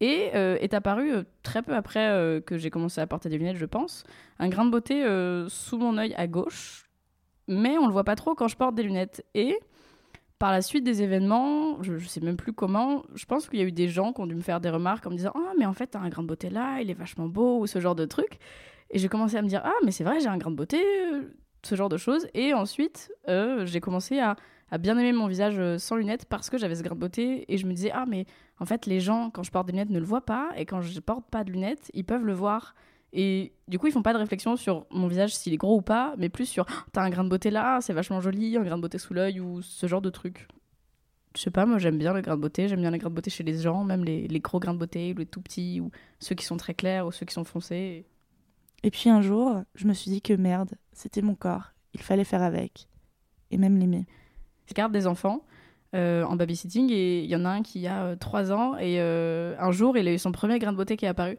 Et 0.00 0.30
euh, 0.34 0.58
est 0.60 0.74
apparu 0.74 1.10
euh, 1.10 1.22
très 1.42 1.62
peu 1.62 1.74
après 1.74 2.08
euh, 2.10 2.40
que 2.40 2.58
j'ai 2.58 2.68
commencé 2.68 3.00
à 3.00 3.06
porter 3.06 3.30
des 3.30 3.38
lunettes, 3.38 3.56
je 3.56 3.64
pense, 3.64 4.04
un 4.38 4.48
grain 4.48 4.66
de 4.66 4.70
beauté 4.70 5.02
sous 5.48 5.78
mon 5.78 5.96
œil 5.96 6.14
à 6.16 6.26
gauche. 6.26 6.84
Mais 7.48 7.78
on 7.78 7.86
le 7.86 7.92
voit 7.92 8.04
pas 8.04 8.16
trop 8.16 8.34
quand 8.34 8.48
je 8.48 8.56
porte 8.56 8.74
des 8.74 8.82
lunettes. 8.82 9.24
Et 9.34 9.58
par 10.38 10.52
la 10.52 10.60
suite 10.60 10.84
des 10.84 11.02
événements, 11.02 11.82
je, 11.82 11.96
je 11.96 12.06
sais 12.06 12.20
même 12.20 12.36
plus 12.36 12.52
comment, 12.52 13.04
je 13.14 13.24
pense 13.24 13.48
qu'il 13.48 13.58
y 13.58 13.62
a 13.62 13.64
eu 13.64 13.72
des 13.72 13.88
gens 13.88 14.12
qui 14.12 14.20
ont 14.20 14.26
dû 14.26 14.34
me 14.34 14.42
faire 14.42 14.60
des 14.60 14.68
remarques 14.68 15.06
en 15.06 15.10
me 15.10 15.16
disant 15.16 15.32
Ah, 15.34 15.52
mais 15.58 15.64
en 15.64 15.72
fait, 15.72 15.86
t'as 15.88 16.00
un 16.00 16.08
grain 16.10 16.22
de 16.22 16.28
beauté 16.28 16.50
là, 16.50 16.80
il 16.80 16.90
est 16.90 16.94
vachement 16.94 17.26
beau, 17.26 17.60
ou 17.60 17.66
ce 17.66 17.80
genre 17.80 17.94
de 17.94 18.04
truc. 18.04 18.38
Et 18.90 18.98
j'ai 18.98 19.08
commencé 19.08 19.36
à 19.36 19.42
me 19.42 19.48
dire 19.48 19.62
Ah, 19.64 19.72
mais 19.84 19.92
c'est 19.92 20.04
vrai, 20.04 20.20
j'ai 20.20 20.28
un 20.28 20.36
grain 20.36 20.50
de 20.50 20.56
beauté, 20.56 20.82
ce 21.62 21.74
genre 21.74 21.88
de 21.88 21.96
choses. 21.96 22.26
Et 22.34 22.52
ensuite, 22.52 23.10
j'ai 23.64 23.80
commencé 23.80 24.18
à, 24.18 24.36
à 24.70 24.78
bien 24.78 24.98
aimer 24.98 25.12
mon 25.12 25.28
visage 25.28 25.78
sans 25.78 25.96
lunettes 25.96 26.26
parce 26.26 26.50
que 26.50 26.58
j'avais 26.58 26.74
ce 26.74 26.82
grain 26.82 26.96
de 26.96 27.00
beauté. 27.00 27.50
Et 27.50 27.56
je 27.56 27.66
me 27.66 27.72
disais 27.72 27.92
Ah, 27.94 28.04
mais 28.06 28.26
en 28.58 28.64
fait, 28.64 28.86
les 28.86 29.00
gens, 29.00 29.30
quand 29.30 29.42
je 29.42 29.50
porte 29.50 29.66
des 29.66 29.72
lunettes, 29.72 29.90
ne 29.90 29.98
le 29.98 30.04
voient 30.04 30.24
pas. 30.24 30.50
Et 30.56 30.64
quand 30.64 30.80
je 30.80 30.98
porte 31.00 31.26
pas 31.30 31.44
de 31.44 31.52
lunettes, 31.52 31.90
ils 31.94 32.04
peuvent 32.04 32.24
le 32.24 32.32
voir. 32.32 32.74
Et 33.12 33.52
du 33.68 33.78
coup, 33.78 33.86
ils 33.86 33.92
font 33.92 34.02
pas 34.02 34.12
de 34.12 34.18
réflexion 34.18 34.56
sur 34.56 34.86
mon 34.90 35.08
visage, 35.08 35.34
s'il 35.34 35.52
est 35.52 35.58
gros 35.58 35.76
ou 35.76 35.82
pas, 35.82 36.14
mais 36.18 36.28
plus 36.28 36.46
sur 36.46 36.66
Ah, 36.68 36.84
t'as 36.92 37.02
un 37.02 37.10
grain 37.10 37.24
de 37.24 37.28
beauté 37.28 37.50
là, 37.50 37.80
c'est 37.80 37.92
vachement 37.92 38.20
joli, 38.20 38.56
un 38.56 38.62
grain 38.62 38.76
de 38.76 38.82
beauté 38.82 38.98
sous 38.98 39.14
l'œil 39.14 39.40
ou 39.40 39.62
ce 39.62 39.86
genre 39.86 40.02
de 40.02 40.10
truc. 40.10 40.48
Je 41.34 41.42
sais 41.42 41.50
pas, 41.50 41.66
moi 41.66 41.78
j'aime 41.78 41.98
bien 41.98 42.12
le 42.12 42.22
grain 42.22 42.36
de 42.36 42.40
beauté, 42.40 42.66
j'aime 42.66 42.80
bien 42.80 42.90
les 42.90 42.98
grains 42.98 43.10
de 43.10 43.14
beauté 43.14 43.30
chez 43.30 43.44
les 43.44 43.58
gens, 43.58 43.84
même 43.84 44.04
les, 44.04 44.26
les 44.26 44.40
gros 44.40 44.58
grains 44.58 44.74
de 44.74 44.78
beauté, 44.78 45.12
ou 45.14 45.18
les 45.18 45.26
tout 45.26 45.40
petits, 45.40 45.80
ou 45.80 45.90
ceux 46.18 46.34
qui 46.34 46.44
sont 46.44 46.56
très 46.56 46.74
clairs, 46.74 47.06
ou 47.06 47.12
ceux 47.12 47.26
qui 47.26 47.34
sont 47.34 47.44
foncés. 47.44 48.06
Et 48.82 48.90
puis 48.90 49.08
un 49.08 49.20
jour, 49.20 49.62
je 49.74 49.86
me 49.86 49.92
suis 49.92 50.10
dit 50.10 50.22
que 50.22 50.32
merde, 50.32 50.74
c'était 50.92 51.22
mon 51.22 51.34
corps, 51.34 51.72
il 51.94 52.02
fallait 52.02 52.24
faire 52.24 52.42
avec, 52.42 52.88
et 53.50 53.58
même 53.58 53.78
l'aimer. 53.78 54.06
Je 54.66 54.74
garde 54.74 54.92
des 54.92 55.06
enfants 55.06 55.42
euh, 55.96 56.24
en 56.24 56.36
babysitting 56.36 56.90
et 56.92 57.20
il 57.20 57.30
y 57.30 57.36
en 57.36 57.44
a 57.44 57.48
un 57.48 57.62
qui 57.62 57.86
a 57.86 58.16
3 58.16 58.52
ans 58.52 58.76
et 58.76 59.00
euh, 59.00 59.54
un 59.58 59.72
jour 59.72 59.96
il 59.96 60.06
a 60.06 60.12
eu 60.12 60.18
son 60.18 60.30
premier 60.30 60.58
grain 60.58 60.72
de 60.72 60.76
beauté 60.76 60.96
qui 60.96 61.06
est 61.06 61.08
apparu. 61.08 61.38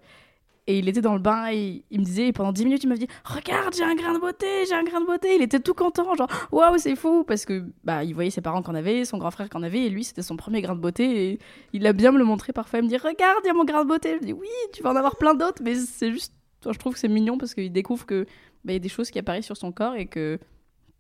Et 0.69 0.79
il 0.79 0.89
était 0.89 0.99
dans 0.99 1.13
le 1.13 1.19
bain 1.19 1.47
et 1.49 1.85
il 1.91 1.99
me 2.01 2.03
disait, 2.03 2.27
et 2.27 2.33
pendant 2.33 2.51
10 2.51 2.65
minutes, 2.65 2.83
il 2.83 2.89
m'a 2.89 2.97
dit 2.97 3.07
Regarde, 3.23 3.73
j'ai 3.73 3.85
un 3.85 3.95
grain 3.95 4.13
de 4.13 4.19
beauté, 4.19 4.65
j'ai 4.67 4.73
un 4.73 4.83
grain 4.83 4.99
de 4.99 5.05
beauté. 5.05 5.33
Il 5.35 5.41
était 5.41 5.61
tout 5.61 5.73
content, 5.73 6.13
genre 6.15 6.27
Waouh, 6.51 6.77
c'est 6.77 6.97
fou. 6.97 7.23
Parce 7.23 7.45
que 7.45 7.63
bah, 7.85 8.03
il 8.03 8.13
voyait 8.13 8.31
ses 8.31 8.41
parents 8.41 8.61
qu'en 8.61 8.75
avaient, 8.75 9.05
son 9.05 9.17
grand 9.17 9.31
frère 9.31 9.49
qu'en 9.49 9.63
avait, 9.63 9.85
et 9.85 9.89
lui, 9.89 10.03
c'était 10.03 10.21
son 10.21 10.35
premier 10.35 10.61
grain 10.61 10.75
de 10.75 10.81
beauté. 10.81 11.31
Et 11.31 11.39
il 11.71 11.87
a 11.87 11.93
bien 11.93 12.11
me 12.11 12.17
le 12.17 12.25
montrer 12.25 12.51
parfois. 12.51 12.79
Il 12.79 12.83
me 12.83 12.89
dit 12.89 12.97
Regarde, 12.97 13.39
il 13.45 13.47
y 13.47 13.49
a 13.49 13.53
mon 13.53 13.63
grain 13.63 13.83
de 13.83 13.87
beauté. 13.87 14.17
Je 14.19 14.25
dis 14.25 14.33
Oui, 14.33 14.49
tu 14.73 14.83
vas 14.83 14.91
en 14.91 14.97
avoir 14.97 15.15
plein 15.15 15.35
d'autres, 15.35 15.61
mais 15.63 15.75
c'est 15.75 16.11
juste. 16.11 16.33
Je 16.69 16.77
trouve 16.77 16.93
que 16.93 16.99
c'est 16.99 17.07
mignon 17.07 17.37
parce 17.37 17.53
qu'il 17.53 17.71
découvre 17.71 18.05
que 18.05 18.25
bah, 18.65 18.73
y 18.73 18.75
a 18.75 18.79
des 18.79 18.89
choses 18.89 19.09
qui 19.09 19.19
apparaissent 19.19 19.45
sur 19.45 19.55
son 19.55 19.71
corps 19.71 19.95
et 19.95 20.07
que 20.07 20.37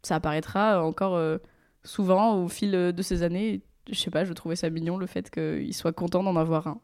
ça 0.01 0.15
apparaîtra 0.15 0.81
encore 0.81 1.15
euh, 1.15 1.39
souvent 1.87 2.43
au 2.43 2.47
fil 2.47 2.71
de 2.71 3.01
ces 3.01 3.23
années. 3.23 3.61
Je 3.89 3.95
sais 3.97 4.11
pas, 4.11 4.25
je 4.25 4.33
trouvais 4.33 4.55
ça 4.55 4.69
mignon 4.69 4.97
le 4.97 5.07
fait 5.07 5.29
qu'il 5.29 5.73
soit 5.73 5.93
content 5.93 6.21
d'en 6.23 6.35
avoir 6.35 6.67
un. 6.67 6.79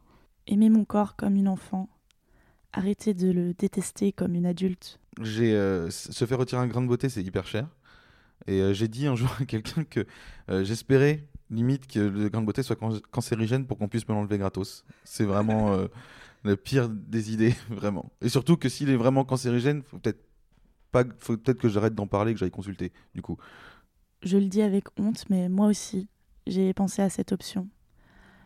Aimer 0.46 0.70
mon 0.70 0.84
corps 0.84 1.16
comme 1.16 1.36
une 1.36 1.48
enfant. 1.48 1.88
Arrêter 2.72 3.14
de 3.14 3.30
le 3.30 3.54
détester 3.54 4.10
comme 4.12 4.34
une 4.34 4.46
adulte. 4.46 4.98
J'ai 5.22 5.54
euh, 5.54 5.90
se 5.90 6.24
faire 6.24 6.38
retirer 6.38 6.60
un 6.60 6.66
grain 6.66 6.82
de 6.82 6.88
beauté, 6.88 7.08
c'est 7.08 7.22
hyper 7.22 7.46
cher. 7.46 7.68
Et 8.46 8.60
euh, 8.60 8.72
j'ai 8.74 8.88
dit 8.88 9.06
un 9.06 9.14
jour 9.14 9.30
à 9.40 9.44
quelqu'un 9.46 9.84
que 9.84 10.06
euh, 10.50 10.64
j'espérais 10.64 11.24
limite 11.50 11.86
que 11.86 12.00
le 12.00 12.28
grain 12.30 12.40
de 12.40 12.46
beauté 12.46 12.62
soit 12.62 12.74
can- 12.74 12.98
cancérigène 13.12 13.66
pour 13.66 13.78
qu'on 13.78 13.86
puisse 13.88 14.08
me 14.08 14.14
l'enlever 14.14 14.38
gratos. 14.38 14.84
C'est 15.04 15.24
vraiment 15.24 15.72
euh, 15.74 15.86
la 16.44 16.56
pire 16.56 16.88
des 16.88 17.32
idées, 17.32 17.54
vraiment. 17.70 18.10
Et 18.22 18.28
surtout 18.28 18.56
que 18.56 18.68
s'il 18.68 18.90
est 18.90 18.96
vraiment 18.96 19.24
cancérigène, 19.24 19.82
faut 19.82 19.98
peut-être 19.98 20.20
pas, 20.90 21.04
faut 21.18 21.36
peut-être 21.36 21.60
que 21.60 21.68
j'arrête 21.68 21.94
d'en 21.94 22.06
parler, 22.08 22.32
que 22.32 22.40
j'aille 22.40 22.50
consulter. 22.50 22.92
Du 23.14 23.22
coup, 23.22 23.36
Je 24.24 24.38
le 24.38 24.46
dis 24.46 24.62
avec 24.62 24.84
honte, 24.98 25.24
mais 25.28 25.50
moi 25.50 25.66
aussi, 25.66 26.08
j'ai 26.46 26.72
pensé 26.72 27.02
à 27.02 27.10
cette 27.10 27.32
option. 27.32 27.68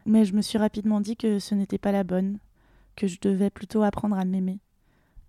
Mais 0.07 0.25
je 0.25 0.35
me 0.35 0.43
suis 0.43 0.59
rapidement 0.59 1.01
dit 1.01 1.17
que 1.17 1.39
ce 1.39 1.55
n'était 1.55 1.79
pas 1.79 1.93
la 1.93 2.03
bonne, 2.03 2.39
que 2.97 3.07
je 3.07 3.19
devais 3.21 3.51
plutôt 3.51 3.85
apprendre 3.85 4.19
à 4.19 4.25
m'aimer. 4.25 4.59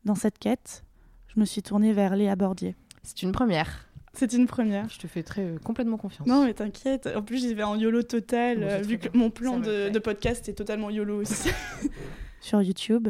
Dans 0.05 0.15
cette 0.15 0.39
quête, 0.39 0.83
je 1.27 1.39
me 1.39 1.45
suis 1.45 1.61
tournée 1.61 1.93
vers 1.93 2.15
Léa 2.15 2.35
Bordier. 2.35 2.75
C'est 3.03 3.21
une 3.21 3.31
première. 3.31 3.89
C'est 4.13 4.33
une 4.33 4.47
première. 4.47 4.89
Je 4.89 4.97
te 4.97 5.05
fais 5.05 5.21
très 5.21 5.43
euh, 5.43 5.59
complètement 5.59 5.97
confiance. 5.97 6.27
Non, 6.27 6.45
mais 6.45 6.55
t'inquiète. 6.55 7.07
En 7.15 7.21
plus, 7.21 7.37
j'y 7.39 7.53
vais 7.53 7.63
en 7.63 7.75
YOLO 7.75 8.01
total, 8.01 8.59
Bon, 8.59 8.65
euh, 8.65 8.81
vu 8.81 8.97
que 8.97 9.09
bien. 9.09 9.21
mon 9.21 9.29
plan 9.29 9.59
de, 9.59 9.99
podcast 9.99 10.49
est 10.49 10.53
totalement 10.53 10.89
YOLO 10.89 11.21
aussi. 11.21 11.49
Sur 12.41 12.61
YouTube, 12.63 13.09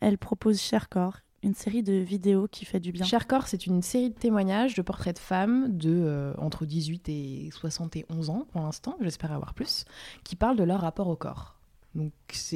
elle 0.00 0.16
propose 0.16 0.60
Cher 0.60 0.88
Corps, 0.88 1.18
une 1.42 1.54
série 1.54 1.82
de 1.82 1.94
vidéos 1.94 2.48
qui 2.48 2.64
fait 2.64 2.80
du 2.80 2.92
bien. 2.92 3.04
Cher 3.04 3.26
Corps, 3.26 3.46
c'est 3.46 3.66
une 3.66 3.82
série 3.82 4.10
de 4.10 4.14
témoignages 4.14 4.74
de 4.74 4.82
portraits 4.82 5.16
de 5.16 5.20
femmes 5.20 5.76
de 5.76 5.90
euh, 5.90 6.34
entre 6.38 6.66
18 6.66 7.08
et 7.08 7.50
71 7.52 8.30
ans 8.30 8.46
pour 8.50 8.62
l'instant, 8.62 8.96
j'espère 9.00 9.32
avoir 9.32 9.54
plus, 9.54 9.84
qui 10.24 10.36
parlent 10.36 10.56
de 10.56 10.64
leur 10.64 10.80
rapport 10.80 11.08
au 11.08 11.16
corps. 11.16 11.54
Donc 11.94 12.12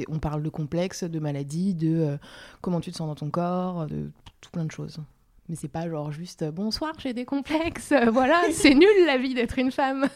on 0.09 0.19
parle 0.19 0.43
de 0.43 0.49
complexes, 0.49 1.03
de 1.03 1.19
maladies, 1.19 1.73
de 1.73 1.95
euh, 1.95 2.17
comment 2.61 2.81
tu 2.81 2.91
te 2.91 2.97
sens 2.97 3.07
dans 3.07 3.15
ton 3.15 3.29
corps, 3.29 3.87
de 3.87 4.11
tout 4.41 4.51
plein 4.51 4.65
de 4.65 4.71
choses. 4.71 4.99
Mais 5.49 5.55
c'est 5.55 5.67
pas 5.67 5.89
genre 5.89 6.11
juste 6.11 6.43
euh, 6.43 6.51
bonsoir, 6.51 6.93
j'ai 6.99 7.13
des 7.13 7.25
complexes, 7.25 7.93
voilà, 8.11 8.41
c'est 8.51 8.75
nul 8.75 9.05
la 9.05 9.17
vie 9.17 9.33
d'être 9.33 9.59
une 9.59 9.71
femme. 9.71 10.07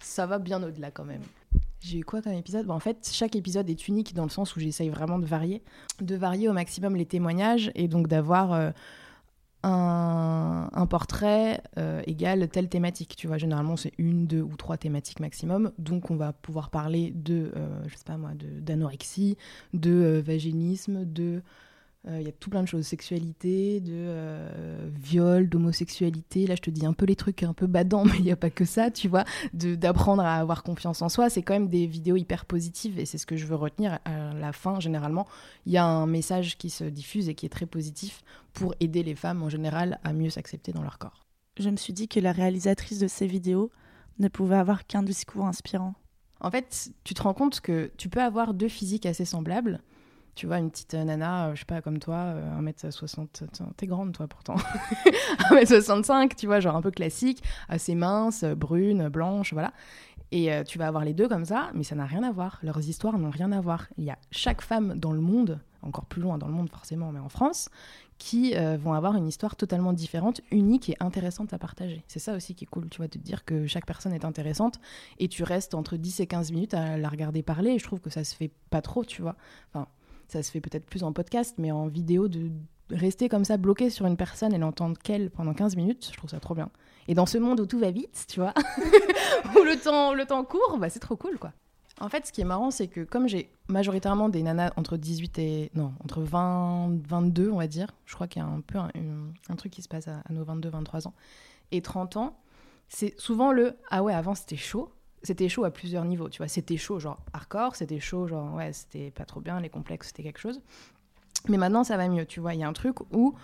Ça 0.00 0.26
va 0.26 0.38
bien 0.38 0.62
au-delà 0.62 0.90
quand 0.90 1.04
même. 1.04 1.22
J'ai 1.80 1.98
eu 1.98 2.04
quoi 2.04 2.22
comme 2.22 2.32
épisode? 2.32 2.66
Bon, 2.66 2.74
En 2.74 2.80
fait, 2.80 3.08
chaque 3.12 3.36
épisode 3.36 3.68
est 3.70 3.86
unique 3.88 4.14
dans 4.14 4.24
le 4.24 4.30
sens 4.30 4.56
où 4.56 4.60
j'essaye 4.60 4.88
vraiment 4.88 5.18
de 5.18 5.26
varier, 5.26 5.62
de 6.00 6.16
varier 6.16 6.48
au 6.48 6.52
maximum 6.52 6.96
les 6.96 7.06
témoignages 7.06 7.70
et 7.74 7.86
donc 7.86 8.08
d'avoir 8.08 8.52
euh, 8.52 8.70
un, 9.62 10.68
un 10.72 10.86
portrait 10.86 11.62
euh, 11.78 12.02
égale 12.06 12.48
telle 12.48 12.68
thématique. 12.68 13.14
Tu 13.16 13.26
vois, 13.26 13.38
généralement 13.38 13.76
c'est 13.76 13.92
une, 13.98 14.26
deux 14.26 14.42
ou 14.42 14.56
trois 14.56 14.76
thématiques 14.76 15.20
maximum. 15.20 15.72
Donc 15.78 16.10
on 16.10 16.16
va 16.16 16.32
pouvoir 16.32 16.70
parler 16.70 17.12
de, 17.14 17.52
euh, 17.56 17.82
je 17.86 17.96
sais 17.96 18.04
pas 18.04 18.16
moi, 18.16 18.30
d'anorexie, 18.34 19.36
de, 19.74 19.90
euh, 19.90 20.22
vaginisme, 20.22 21.04
de 21.04 21.42
il 22.08 22.22
y 22.22 22.28
a 22.28 22.32
tout 22.32 22.50
plein 22.50 22.62
de 22.62 22.68
choses, 22.68 22.86
sexualité, 22.86 23.80
de 23.80 23.92
euh, 23.92 24.88
viol, 24.94 25.48
d'homosexualité. 25.48 26.46
Là, 26.46 26.54
je 26.54 26.62
te 26.62 26.70
dis 26.70 26.86
un 26.86 26.92
peu 26.92 27.04
les 27.04 27.16
trucs 27.16 27.42
un 27.42 27.52
peu 27.52 27.66
badants, 27.66 28.04
mais 28.06 28.18
il 28.18 28.24
n'y 28.24 28.32
a 28.32 28.36
pas 28.36 28.50
que 28.50 28.64
ça, 28.64 28.90
tu 28.90 29.08
vois. 29.08 29.24
D'apprendre 29.52 30.22
à 30.22 30.36
avoir 30.36 30.62
confiance 30.62 31.02
en 31.02 31.08
soi, 31.08 31.30
c'est 31.30 31.42
quand 31.42 31.54
même 31.54 31.68
des 31.68 31.86
vidéos 31.86 32.16
hyper 32.16 32.44
positives 32.44 32.98
et 32.98 33.06
c'est 33.06 33.18
ce 33.18 33.26
que 33.26 33.36
je 33.36 33.46
veux 33.46 33.56
retenir 33.56 33.98
à 34.04 34.34
la 34.34 34.52
fin, 34.52 34.78
généralement. 34.80 35.26
Il 35.66 35.72
y 35.72 35.78
a 35.78 35.84
un 35.84 36.06
message 36.06 36.58
qui 36.58 36.70
se 36.70 36.84
diffuse 36.84 37.28
et 37.28 37.34
qui 37.34 37.46
est 37.46 37.50
très 37.50 37.66
positif 37.66 38.22
pour 38.52 38.74
aider 38.80 39.02
les 39.02 39.14
femmes 39.14 39.42
en 39.42 39.48
général 39.48 39.98
à 40.04 40.12
mieux 40.12 40.30
s'accepter 40.30 40.72
dans 40.72 40.82
leur 40.82 40.98
corps. 40.98 41.26
Je 41.58 41.70
me 41.70 41.76
suis 41.76 41.92
dit 41.92 42.06
que 42.06 42.20
la 42.20 42.32
réalisatrice 42.32 42.98
de 42.98 43.08
ces 43.08 43.26
vidéos 43.26 43.70
ne 44.18 44.28
pouvait 44.28 44.56
avoir 44.56 44.86
qu'un 44.86 45.02
discours 45.02 45.46
inspirant. 45.46 45.94
En 46.40 46.50
fait, 46.50 46.90
tu 47.04 47.14
te 47.14 47.22
rends 47.22 47.34
compte 47.34 47.60
que 47.60 47.90
tu 47.96 48.08
peux 48.08 48.22
avoir 48.22 48.54
deux 48.54 48.68
physiques 48.68 49.06
assez 49.06 49.24
semblables. 49.24 49.80
Tu 50.36 50.46
vois, 50.46 50.58
une 50.58 50.70
petite 50.70 50.94
euh, 50.94 51.02
nana, 51.02 51.46
euh, 51.46 51.54
je 51.54 51.60
sais 51.60 51.64
pas, 51.64 51.80
comme 51.80 51.98
toi, 51.98 52.16
euh, 52.16 52.60
1m60, 52.60 53.26
tiens, 53.50 53.66
t'es 53.76 53.86
grande 53.86 54.12
toi 54.12 54.28
pourtant, 54.28 54.54
1m65, 55.50 56.36
tu 56.36 56.46
vois, 56.46 56.60
genre 56.60 56.76
un 56.76 56.82
peu 56.82 56.90
classique, 56.90 57.42
assez 57.68 57.94
mince, 57.94 58.44
euh, 58.44 58.54
brune, 58.54 59.08
blanche, 59.08 59.52
voilà. 59.52 59.72
Et 60.32 60.52
euh, 60.52 60.64
tu 60.64 60.78
vas 60.78 60.88
avoir 60.88 61.04
les 61.04 61.14
deux 61.14 61.28
comme 61.28 61.44
ça, 61.44 61.70
mais 61.74 61.84
ça 61.84 61.94
n'a 61.94 62.04
rien 62.04 62.22
à 62.22 62.32
voir. 62.32 62.58
Leurs 62.62 62.88
histoires 62.88 63.18
n'ont 63.18 63.30
rien 63.30 63.52
à 63.52 63.60
voir. 63.60 63.86
Il 63.96 64.04
y 64.04 64.10
a 64.10 64.18
chaque 64.30 64.60
femme 64.60 64.98
dans 64.98 65.12
le 65.12 65.20
monde, 65.20 65.60
encore 65.82 66.06
plus 66.06 66.20
loin 66.20 66.36
dans 66.36 66.48
le 66.48 66.52
monde 66.52 66.68
forcément, 66.68 67.12
mais 67.12 67.20
en 67.20 67.28
France, 67.28 67.68
qui 68.18 68.56
euh, 68.56 68.76
vont 68.76 68.94
avoir 68.94 69.14
une 69.14 69.28
histoire 69.28 69.54
totalement 69.54 69.92
différente, 69.92 70.40
unique 70.50 70.90
et 70.90 70.96
intéressante 71.00 71.52
à 71.52 71.58
partager. 71.58 72.02
C'est 72.08 72.18
ça 72.18 72.34
aussi 72.34 72.54
qui 72.54 72.64
est 72.64 72.68
cool, 72.68 72.88
tu 72.88 72.96
vois, 72.96 73.06
de 73.06 73.12
te 73.12 73.18
dire 73.18 73.44
que 73.44 73.66
chaque 73.66 73.86
personne 73.86 74.12
est 74.12 74.24
intéressante 74.24 74.80
et 75.18 75.28
tu 75.28 75.44
restes 75.44 75.74
entre 75.74 75.96
10 75.96 76.20
et 76.20 76.26
15 76.26 76.50
minutes 76.50 76.74
à 76.74 76.98
la 76.98 77.08
regarder 77.08 77.42
parler. 77.42 77.70
Et 77.70 77.78
je 77.78 77.84
trouve 77.84 78.00
que 78.00 78.10
ça 78.10 78.24
se 78.24 78.34
fait 78.34 78.50
pas 78.70 78.82
trop, 78.82 79.04
tu 79.04 79.22
vois. 79.22 79.36
Enfin, 79.72 79.86
ça 80.28 80.42
se 80.42 80.50
fait 80.50 80.60
peut-être 80.60 80.86
plus 80.86 81.02
en 81.02 81.12
podcast, 81.12 81.54
mais 81.58 81.70
en 81.70 81.86
vidéo, 81.86 82.28
de 82.28 82.50
rester 82.90 83.28
comme 83.28 83.44
ça 83.44 83.56
bloqué 83.56 83.90
sur 83.90 84.06
une 84.06 84.16
personne 84.16 84.52
et 84.54 84.58
l'entendre 84.58 84.96
qu'elle 84.98 85.30
pendant 85.30 85.54
15 85.54 85.76
minutes, 85.76 86.08
je 86.10 86.16
trouve 86.16 86.30
ça 86.30 86.40
trop 86.40 86.54
bien. 86.54 86.70
Et 87.08 87.14
dans 87.14 87.26
ce 87.26 87.38
monde 87.38 87.60
où 87.60 87.66
tout 87.66 87.78
va 87.78 87.90
vite, 87.90 88.26
tu 88.28 88.40
vois, 88.40 88.54
où 89.56 89.62
le 89.62 89.80
temps, 89.82 90.14
le 90.14 90.24
temps 90.26 90.44
court, 90.44 90.78
bah, 90.78 90.88
c'est 90.88 91.00
trop 91.00 91.16
cool, 91.16 91.38
quoi. 91.38 91.52
En 91.98 92.10
fait, 92.10 92.26
ce 92.26 92.32
qui 92.32 92.42
est 92.42 92.44
marrant, 92.44 92.70
c'est 92.70 92.88
que 92.88 93.00
comme 93.00 93.26
j'ai 93.26 93.50
majoritairement 93.68 94.28
des 94.28 94.42
nanas 94.42 94.70
entre 94.76 94.98
18 94.98 95.38
et... 95.38 95.70
Non, 95.74 95.94
entre 96.04 96.20
20, 96.20 96.90
22, 97.08 97.50
on 97.50 97.56
va 97.56 97.66
dire. 97.66 97.94
Je 98.04 98.14
crois 98.14 98.26
qu'il 98.26 98.42
y 98.42 98.44
a 98.44 98.48
un 98.48 98.60
peu 98.60 98.78
un, 98.78 99.56
truc 99.56 99.72
qui 99.72 99.80
se 99.80 99.88
passe 99.88 100.06
à, 100.06 100.20
à 100.28 100.32
nos 100.32 100.44
22, 100.44 100.68
23 100.68 101.08
ans. 101.08 101.14
Et 101.72 101.80
30 101.80 102.18
ans, 102.18 102.38
c'est 102.88 103.18
souvent 103.18 103.50
le 103.50 103.76
«Ah 103.90 104.02
ouais, 104.02 104.12
avant, 104.12 104.34
c'était 104.34 104.56
chaud». 104.56 104.90
C'était 105.26 105.48
chaud 105.48 105.64
à 105.64 105.70
plusieurs 105.70 106.04
niveaux, 106.04 106.28
tu 106.28 106.38
vois. 106.38 106.46
C'était 106.46 106.76
chaud, 106.76 107.00
genre 107.00 107.18
hardcore. 107.32 107.74
C'était 107.74 107.98
chaud, 107.98 108.28
genre, 108.28 108.54
ouais, 108.54 108.72
c'était 108.72 109.10
pas 109.10 109.24
trop 109.24 109.40
bien. 109.40 109.60
Les 109.60 109.68
complexes, 109.68 110.08
c'était 110.08 110.22
quelque 110.22 110.38
chose. 110.38 110.60
Mais 111.48 111.56
maintenant, 111.56 111.82
ça 111.82 111.96
va 111.96 112.08
mieux, 112.08 112.24
tu 112.24 112.38
vois. 112.38 112.54
Il 112.54 112.60
y 112.60 112.64
a 112.64 112.68
un 112.68 112.72
truc 112.72 113.00
où 113.12 113.34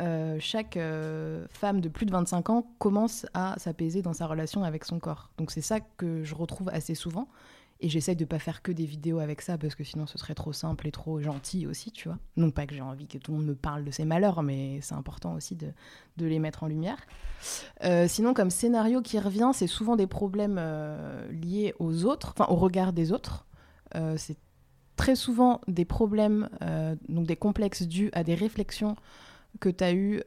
euh, 0.00 0.36
chaque 0.40 0.76
euh, 0.76 1.46
femme 1.50 1.80
de 1.80 1.88
plus 1.88 2.06
de 2.06 2.10
25 2.10 2.50
ans 2.50 2.66
commence 2.78 3.26
à 3.34 3.54
s'apaiser 3.58 4.00
dans 4.00 4.14
sa 4.14 4.26
relation 4.26 4.64
avec 4.64 4.84
son 4.84 4.98
corps. 4.98 5.30
Donc 5.36 5.50
c'est 5.50 5.60
ça 5.60 5.80
que 5.80 6.22
je 6.24 6.34
retrouve 6.34 6.70
assez 6.70 6.94
souvent. 6.94 7.28
Et 7.80 7.88
j'essaye 7.90 8.16
de 8.16 8.24
pas 8.24 8.38
faire 8.38 8.62
que 8.62 8.72
des 8.72 8.86
vidéos 8.86 9.18
avec 9.18 9.42
ça 9.42 9.58
parce 9.58 9.74
que 9.74 9.84
sinon 9.84 10.06
ce 10.06 10.16
serait 10.16 10.34
trop 10.34 10.52
simple 10.52 10.86
et 10.86 10.92
trop 10.92 11.20
gentil 11.20 11.66
aussi, 11.66 11.92
tu 11.92 12.08
vois. 12.08 12.18
Non 12.36 12.50
pas 12.50 12.66
que 12.66 12.74
j'ai 12.74 12.80
envie 12.80 13.06
que 13.06 13.18
tout 13.18 13.32
le 13.32 13.38
monde 13.38 13.46
me 13.46 13.54
parle 13.54 13.84
de 13.84 13.90
ses 13.90 14.04
malheurs, 14.04 14.42
mais 14.42 14.80
c'est 14.80 14.94
important 14.94 15.34
aussi 15.34 15.56
de, 15.56 15.72
de 16.16 16.26
les 16.26 16.38
mettre 16.38 16.62
en 16.62 16.68
lumière. 16.68 16.98
Euh, 17.84 18.08
sinon, 18.08 18.32
comme 18.32 18.50
scénario 18.50 19.02
qui 19.02 19.18
revient, 19.18 19.50
c'est 19.52 19.66
souvent 19.66 19.96
des 19.96 20.06
problèmes 20.06 20.56
euh, 20.58 21.30
liés 21.30 21.74
aux 21.78 22.04
autres, 22.06 22.34
enfin 22.36 22.50
au 22.50 22.56
regard 22.56 22.94
des 22.94 23.12
autres. 23.12 23.46
Euh, 23.94 24.16
c'est 24.16 24.38
très 24.96 25.14
souvent 25.14 25.60
des 25.68 25.84
problèmes, 25.84 26.48
donc 27.10 27.26
des 27.26 27.36
complexes 27.36 27.82
dus 27.82 28.08
à 28.14 28.24
des 28.24 28.34
réflexions 28.34 28.96
que 29.60 29.68
tu 29.68 29.84
as 29.84 29.92
eues, 29.92 30.22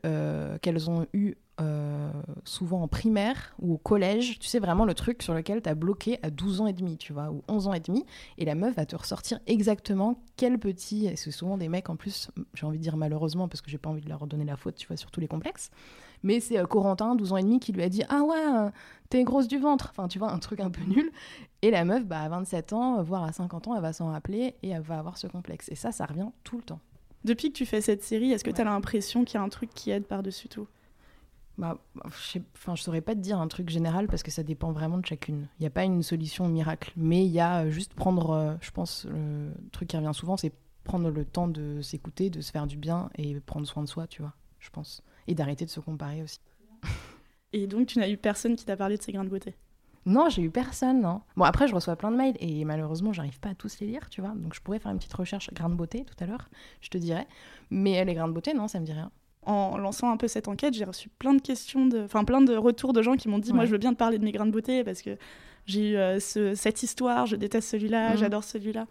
qu'elles 0.61 0.91
ont 0.91 1.07
eues 1.13 1.37
euh, 1.59 2.11
souvent 2.45 2.81
en 2.81 2.87
primaire 2.87 3.53
ou 3.59 3.73
au 3.73 3.77
collège. 3.77 4.39
Tu 4.39 4.47
sais, 4.47 4.59
vraiment 4.59 4.85
le 4.85 4.93
truc 4.93 5.21
sur 5.23 5.33
lequel 5.33 5.61
tu 5.61 5.69
as 5.69 5.75
bloqué 5.75 6.19
à 6.23 6.29
12 6.29 6.61
ans 6.61 6.67
et 6.67 6.73
demi, 6.73 6.97
tu 6.97 7.13
vois, 7.13 7.29
ou 7.31 7.43
11 7.47 7.67
ans 7.67 7.73
et 7.73 7.79
demi. 7.79 8.05
Et 8.37 8.45
la 8.45 8.55
meuf 8.55 8.75
va 8.75 8.85
te 8.85 8.95
ressortir 8.95 9.39
exactement 9.47 10.21
quel 10.37 10.57
petit. 10.59 11.07
Et 11.07 11.15
c'est 11.15 11.31
souvent 11.31 11.57
des 11.57 11.69
mecs 11.69 11.89
en 11.89 11.95
plus, 11.95 12.29
j'ai 12.53 12.65
envie 12.65 12.77
de 12.77 12.83
dire 12.83 12.97
malheureusement, 12.97 13.47
parce 13.47 13.61
que 13.61 13.69
j'ai 13.69 13.77
pas 13.77 13.89
envie 13.89 14.01
de 14.01 14.09
leur 14.09 14.25
donner 14.27 14.45
la 14.45 14.55
faute, 14.55 14.75
tu 14.75 14.87
vois, 14.87 14.97
sur 14.97 15.11
tous 15.11 15.19
les 15.19 15.27
complexes. 15.27 15.69
Mais 16.23 16.39
c'est 16.39 16.57
euh, 16.59 16.65
Corentin, 16.65 17.15
12 17.15 17.33
ans 17.33 17.37
et 17.37 17.43
demi, 17.43 17.59
qui 17.59 17.71
lui 17.71 17.83
a 17.83 17.89
dit 17.89 18.03
Ah 18.09 18.23
ouais, 18.23 18.35
euh, 18.37 18.69
t'es 19.09 19.23
grosse 19.23 19.47
du 19.47 19.57
ventre. 19.57 19.89
Enfin, 19.91 20.07
tu 20.07 20.19
vois, 20.19 20.31
un 20.31 20.39
truc 20.39 20.59
un 20.59 20.69
peu 20.69 20.83
nul. 20.83 21.11
Et 21.61 21.71
la 21.71 21.85
meuf, 21.85 22.05
bah, 22.05 22.21
à 22.21 22.29
27 22.29 22.73
ans, 22.73 23.01
voire 23.03 23.23
à 23.23 23.31
50 23.31 23.67
ans, 23.69 23.75
elle 23.75 23.81
va 23.81 23.93
s'en 23.93 24.11
rappeler 24.11 24.55
et 24.63 24.69
elle 24.69 24.81
va 24.81 24.99
avoir 24.99 25.17
ce 25.17 25.27
complexe. 25.27 25.69
Et 25.71 25.75
ça, 25.75 25.91
ça 25.91 26.05
revient 26.05 26.27
tout 26.43 26.57
le 26.57 26.63
temps. 26.63 26.79
Depuis 27.25 27.49
que 27.51 27.57
tu 27.57 27.65
fais 27.65 27.81
cette 27.81 28.01
série, 28.01 28.31
est-ce 28.31 28.45
que 28.45 28.49
Ouais. 28.49 28.55
tu 28.55 28.61
as 28.61 28.65
l'impression 28.65 29.25
qu'il 29.25 29.35
y 29.35 29.37
a 29.37 29.43
un 29.43 29.49
truc 29.49 29.69
qui 29.73 29.91
aide 29.91 30.05
par-dessus 30.05 30.47
tout? 30.47 30.67
Bah, 31.59 31.77
je 32.33 32.39
je 32.39 32.81
saurais 32.81 33.01
pas 33.01 33.15
te 33.15 33.19
dire 33.19 33.37
un 33.37 33.49
truc 33.49 33.69
général 33.69 34.07
parce 34.07 34.23
que 34.23 34.31
ça 34.31 34.43
dépend 34.43 34.71
vraiment 34.71 34.97
de 34.97 35.05
chacune. 35.05 35.49
Il 35.59 35.63
n'y 35.63 35.67
a 35.67 35.69
pas 35.69 35.83
une 35.83 36.01
solution 36.03 36.47
miracle, 36.47 36.93
mais 36.95 37.25
il 37.25 37.31
y 37.31 37.41
a 37.41 37.65
euh, 37.65 37.69
juste 37.69 37.93
prendre, 37.95 38.29
euh, 38.29 38.55
je 38.61 38.71
pense, 38.71 39.05
le 39.09 39.51
truc 39.73 39.89
qui 39.89 39.97
revient 39.97 40.13
souvent, 40.13 40.37
c'est 40.37 40.53
prendre 40.85 41.09
le 41.09 41.25
temps 41.25 41.49
de 41.49 41.81
s'écouter, 41.81 42.29
de 42.29 42.39
se 42.39 42.51
faire 42.51 42.65
du 42.65 42.77
bien 42.77 43.09
et 43.17 43.37
prendre 43.41 43.67
soin 43.67 43.83
de 43.83 43.89
soi, 43.89 44.07
tu 44.07 44.21
vois, 44.21 44.33
je 44.59 44.69
pense. 44.69 45.03
Et 45.27 45.35
d'arrêter 45.35 45.65
de 45.65 45.69
se 45.69 45.81
comparer 45.81 46.23
aussi. 46.23 46.39
Et 47.51 47.67
donc, 47.67 47.87
tu 47.87 47.99
n'as 47.99 48.09
eu 48.09 48.15
personne 48.15 48.55
qui 48.55 48.63
t'a 48.63 48.77
parlé 48.77 48.95
de 48.95 49.01
ces 49.01 49.11
grains 49.11 49.25
de 49.25 49.29
beauté? 49.29 49.55
Non, 50.05 50.29
j'ai 50.29 50.43
eu 50.43 50.49
personne, 50.49 51.01
non. 51.01 51.21
Bon, 51.35 51.43
après, 51.43 51.67
je 51.67 51.75
reçois 51.75 51.97
plein 51.97 52.11
de 52.11 52.15
mails 52.15 52.37
et 52.39 52.63
malheureusement, 52.63 53.11
j'arrive 53.11 53.39
pas 53.41 53.49
à 53.49 53.55
tous 53.55 53.79
les 53.81 53.87
lire, 53.87 54.09
tu 54.09 54.21
vois. 54.21 54.31
Donc, 54.31 54.53
je 54.53 54.61
pourrais 54.61 54.79
faire 54.79 54.91
une 54.91 54.97
petite 54.97 55.13
recherche 55.13 55.53
grain 55.53 55.69
de 55.69 55.75
beauté 55.75 56.05
tout 56.05 56.23
à 56.23 56.25
l'heure, 56.25 56.49
je 56.79 56.89
te 56.89 56.97
dirais. 56.97 57.27
Mais 57.69 58.05
les 58.05 58.13
grains 58.13 58.29
de 58.29 58.33
beauté, 58.33 58.53
non, 58.53 58.69
ça 58.69 58.79
me 58.79 58.85
dit 58.85 58.93
rien. 58.93 59.11
En 59.45 59.77
lançant 59.77 60.11
un 60.11 60.17
peu 60.17 60.27
cette 60.27 60.47
enquête, 60.47 60.73
j'ai 60.73 60.83
reçu 60.83 61.09
plein 61.09 61.33
de 61.33 61.41
questions, 61.41 61.85
de... 61.85 62.03
enfin 62.03 62.23
plein 62.25 62.41
de 62.41 62.55
retours 62.55 62.91
de 62.93 63.01
gens 63.01 63.15
qui 63.15 63.29
m'ont 63.29 63.39
dit 63.39 63.53
Moi, 63.53 63.65
je 63.65 63.71
veux 63.71 63.77
bien 63.77 63.93
te 63.93 63.97
parler 63.97 64.19
de 64.19 64.23
mes 64.25 64.31
grains 64.31 64.45
de 64.45 64.51
beauté 64.51 64.83
parce 64.83 65.01
que 65.01 65.17
j'ai 65.65 65.91
eu 65.91 65.95
euh, 65.95 66.19
ce- 66.19 66.55
cette 66.55 66.83
histoire, 66.83 67.25
je 67.25 67.35
déteste 67.35 67.69
celui-là, 67.69 68.11
Mhm. 68.11 68.17
j'adore 68.17 68.43
celui-là. 68.43 68.85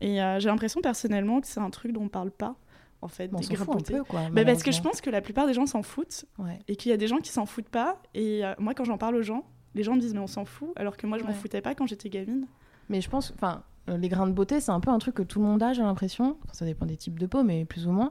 Et 0.00 0.22
euh, 0.22 0.40
j'ai 0.40 0.48
l'impression 0.48 0.80
personnellement 0.80 1.40
que 1.40 1.46
c'est 1.46 1.60
un 1.60 1.70
truc 1.70 1.92
dont 1.92 2.04
on 2.04 2.08
parle 2.08 2.30
pas, 2.30 2.56
en 3.02 3.08
fait, 3.08 3.28
Bon, 3.28 3.36
on 3.36 3.40
des 3.40 3.46
s'en 3.46 3.54
grains 3.54 3.64
fout 3.66 3.74
de 3.74 3.78
beauté. 3.80 3.92
peu, 3.98 4.04
quoi. 4.04 4.22
Bah, 4.32 4.44
parce 4.44 4.62
que 4.62 4.72
je 4.72 4.80
pense 4.80 5.00
que 5.00 5.10
la 5.10 5.20
plupart 5.20 5.46
des 5.46 5.54
gens 5.54 5.66
s'en 5.66 5.82
foutent 5.82 6.24
Ouais. 6.38 6.58
et 6.68 6.76
qu'il 6.76 6.90
y 6.90 6.94
a 6.94 6.96
des 6.96 7.06
gens 7.06 7.18
qui 7.18 7.30
s'en 7.30 7.46
foutent 7.46 7.68
pas. 7.68 8.00
Et 8.14 8.44
euh, 8.44 8.54
moi, 8.58 8.72
quand 8.74 8.84
j'en 8.84 8.98
parle 8.98 9.14
aux 9.16 9.22
gens, 9.22 9.44
les 9.74 9.82
gens 9.82 9.94
me 9.94 10.00
disent 10.00 10.14
mais 10.14 10.20
on 10.20 10.26
s'en 10.26 10.44
fout, 10.46 10.70
alors 10.76 10.96
que 10.96 11.06
moi 11.06 11.18
je 11.18 11.22
m'en 11.22 11.28
Ouais. 11.30 11.34
foutais 11.36 11.60
pas 11.60 11.74
quand 11.74 11.86
j'étais 11.86 12.08
gamine. 12.08 12.46
Mais 12.88 13.00
je 13.00 13.08
pense, 13.10 13.32
enfin, 13.36 13.62
les 13.86 14.08
grains 14.08 14.26
de 14.26 14.32
beauté, 14.32 14.60
c'est 14.60 14.70
un 14.72 14.80
peu 14.80 14.90
un 14.90 14.98
truc 14.98 15.14
que 15.16 15.22
tout 15.22 15.38
le 15.38 15.44
monde 15.46 15.62
a, 15.62 15.72
j'ai 15.74 15.82
l'impression. 15.82 16.36
Enfin, 16.44 16.54
ça 16.54 16.64
dépend 16.64 16.86
des 16.86 16.96
types 16.96 17.18
de 17.18 17.26
peau, 17.26 17.42
mais 17.42 17.64
plus 17.66 17.86
ou 17.86 17.90
moins. 17.92 18.10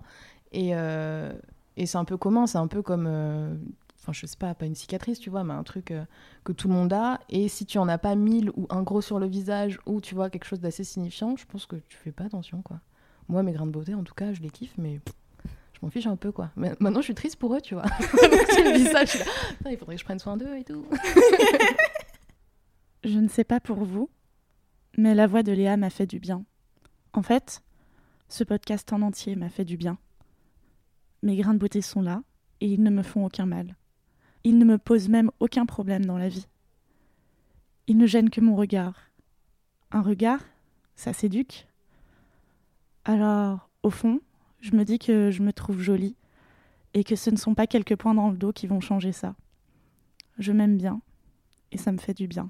Et, 0.54 0.76
et 1.82 1.88
c'est 1.88 1.98
un 1.98 2.06
peu 2.06 2.16
commun, 2.16 2.46
c'est 2.46 2.60
un 2.60 2.68
peu 2.68 2.84
comme, 2.84 3.08
euh, 3.08 3.56
enfin, 4.00 4.14
je 4.14 4.28
sais 4.28 4.38
pas, 4.38 4.54
pas 4.54 4.68
une 4.68 4.76
cicatrice, 4.76 5.18
tu 5.18 5.32
vois, 5.32 5.44
mais 5.44 5.56
un 5.56 5.64
truc 5.64 5.90
euh, 5.90 6.06
que 6.44 6.52
tout 6.52 6.68
le 6.68 6.76
monde 6.76 6.94
a. 6.94 7.20
Et 7.30 7.48
si 7.48 7.66
tu 7.66 7.80
en 7.80 7.88
as 7.88 7.98
pas 7.98 8.14
mille 8.14 8.52
ou 8.52 8.68
un 8.70 8.84
gros 8.84 9.02
sur 9.02 9.18
le 9.18 9.26
visage 9.26 9.80
ou 9.88 10.00
tu 10.00 10.14
vois 10.14 10.30
quelque 10.30 10.46
chose 10.46 10.60
d'assez 10.60 10.84
signifiant, 10.84 11.36
je 11.38 11.46
pense 11.48 11.66
que 11.66 11.78
tu 11.90 11.98
fais 11.98 12.12
pas 12.12 12.26
attention, 12.26 12.62
quoi. 12.62 12.80
Moi, 13.30 13.42
mes 13.42 13.52
grains 13.52 13.66
de 13.66 13.72
beauté, 13.72 13.96
en 13.96 14.04
tout 14.04 14.14
cas, 14.14 14.32
je 14.32 14.44
les 14.44 14.52
kiffe, 14.52 14.76
mais 14.78 15.00
je 15.74 15.80
m'en 15.82 15.90
fiche 15.90 16.06
un 16.06 16.18
peu, 16.18 16.32
quoi. 16.32 16.52
Maintenant, 16.56 17.00
je 17.00 17.06
suis 17.06 17.16
triste 17.16 17.38
pour 17.38 17.56
eux, 17.56 17.62
tu 17.62 17.74
vois. 17.74 17.86
là, 19.66 19.72
il 19.72 19.78
faudrait 19.80 19.96
que 19.96 20.02
je 20.02 20.06
prenne 20.06 20.20
soin 20.20 20.38
d'eux 20.38 20.56
et 20.56 20.64
tout. 20.64 20.86
Je 23.04 23.18
ne 23.18 23.28
sais 23.28 23.44
pas 23.44 23.60
pour 23.60 23.84
vous, 23.84 24.12
mais 24.96 25.16
la 25.16 25.26
voix 25.26 25.42
de 25.42 25.52
Léa 25.52 25.76
m'a 25.76 25.90
fait 25.90 26.06
du 26.06 26.20
bien. 26.20 26.46
En 27.14 27.24
fait, 27.24 27.64
ce 28.30 28.44
podcast 28.44 28.94
en 28.94 29.02
entier 29.02 29.36
m'a 29.36 29.50
fait 29.50 29.66
du 29.66 29.76
bien. 29.76 29.98
Mes 31.24 31.36
grains 31.36 31.54
de 31.54 31.60
beauté 31.60 31.82
sont 31.82 32.02
là 32.02 32.24
et 32.62 32.68
ils 32.68 32.82
ne 32.82 32.90
me 32.90 33.04
font 33.04 33.26
aucun 33.26 33.46
mal. 33.46 33.76
Ils 34.44 34.58
ne 34.58 34.66
me 34.66 34.78
posent 34.78 35.10
même 35.10 35.32
aucun 35.40 35.66
problème 35.66 36.06
dans 36.06 36.18
la 36.18 36.30
vie. 36.30 36.48
Ils 37.88 37.98
ne 37.98 38.08
gênent 38.08 38.30
que 38.30 38.42
mon 38.42 38.56
regard. 38.56 38.96
Un 39.92 40.02
regard, 40.02 40.40
ça 40.96 41.14
s'éduque. 41.14 41.68
Alors, 43.06 43.70
au 43.84 43.90
fond, 43.90 44.20
je 44.62 44.76
me 44.76 44.86
dis 44.86 45.00
que 45.00 45.32
je 45.32 45.42
me 45.42 45.54
trouve 45.54 45.82
jolie 45.82 46.16
et 46.94 47.04
que 47.04 47.16
ce 47.16 47.30
ne 47.30 47.38
sont 47.38 47.56
pas 47.56 47.68
quelques 47.68 47.96
points 47.96 48.14
dans 48.14 48.30
le 48.30 48.38
dos 48.38 48.52
qui 48.52 48.68
vont 48.68 48.82
changer 48.82 49.12
ça. 49.12 49.36
Je 50.40 50.52
m'aime 50.52 50.78
bien 50.78 51.02
et 51.72 51.78
ça 51.78 51.92
me 51.92 51.98
fait 51.98 52.14
du 52.14 52.28
bien. 52.28 52.50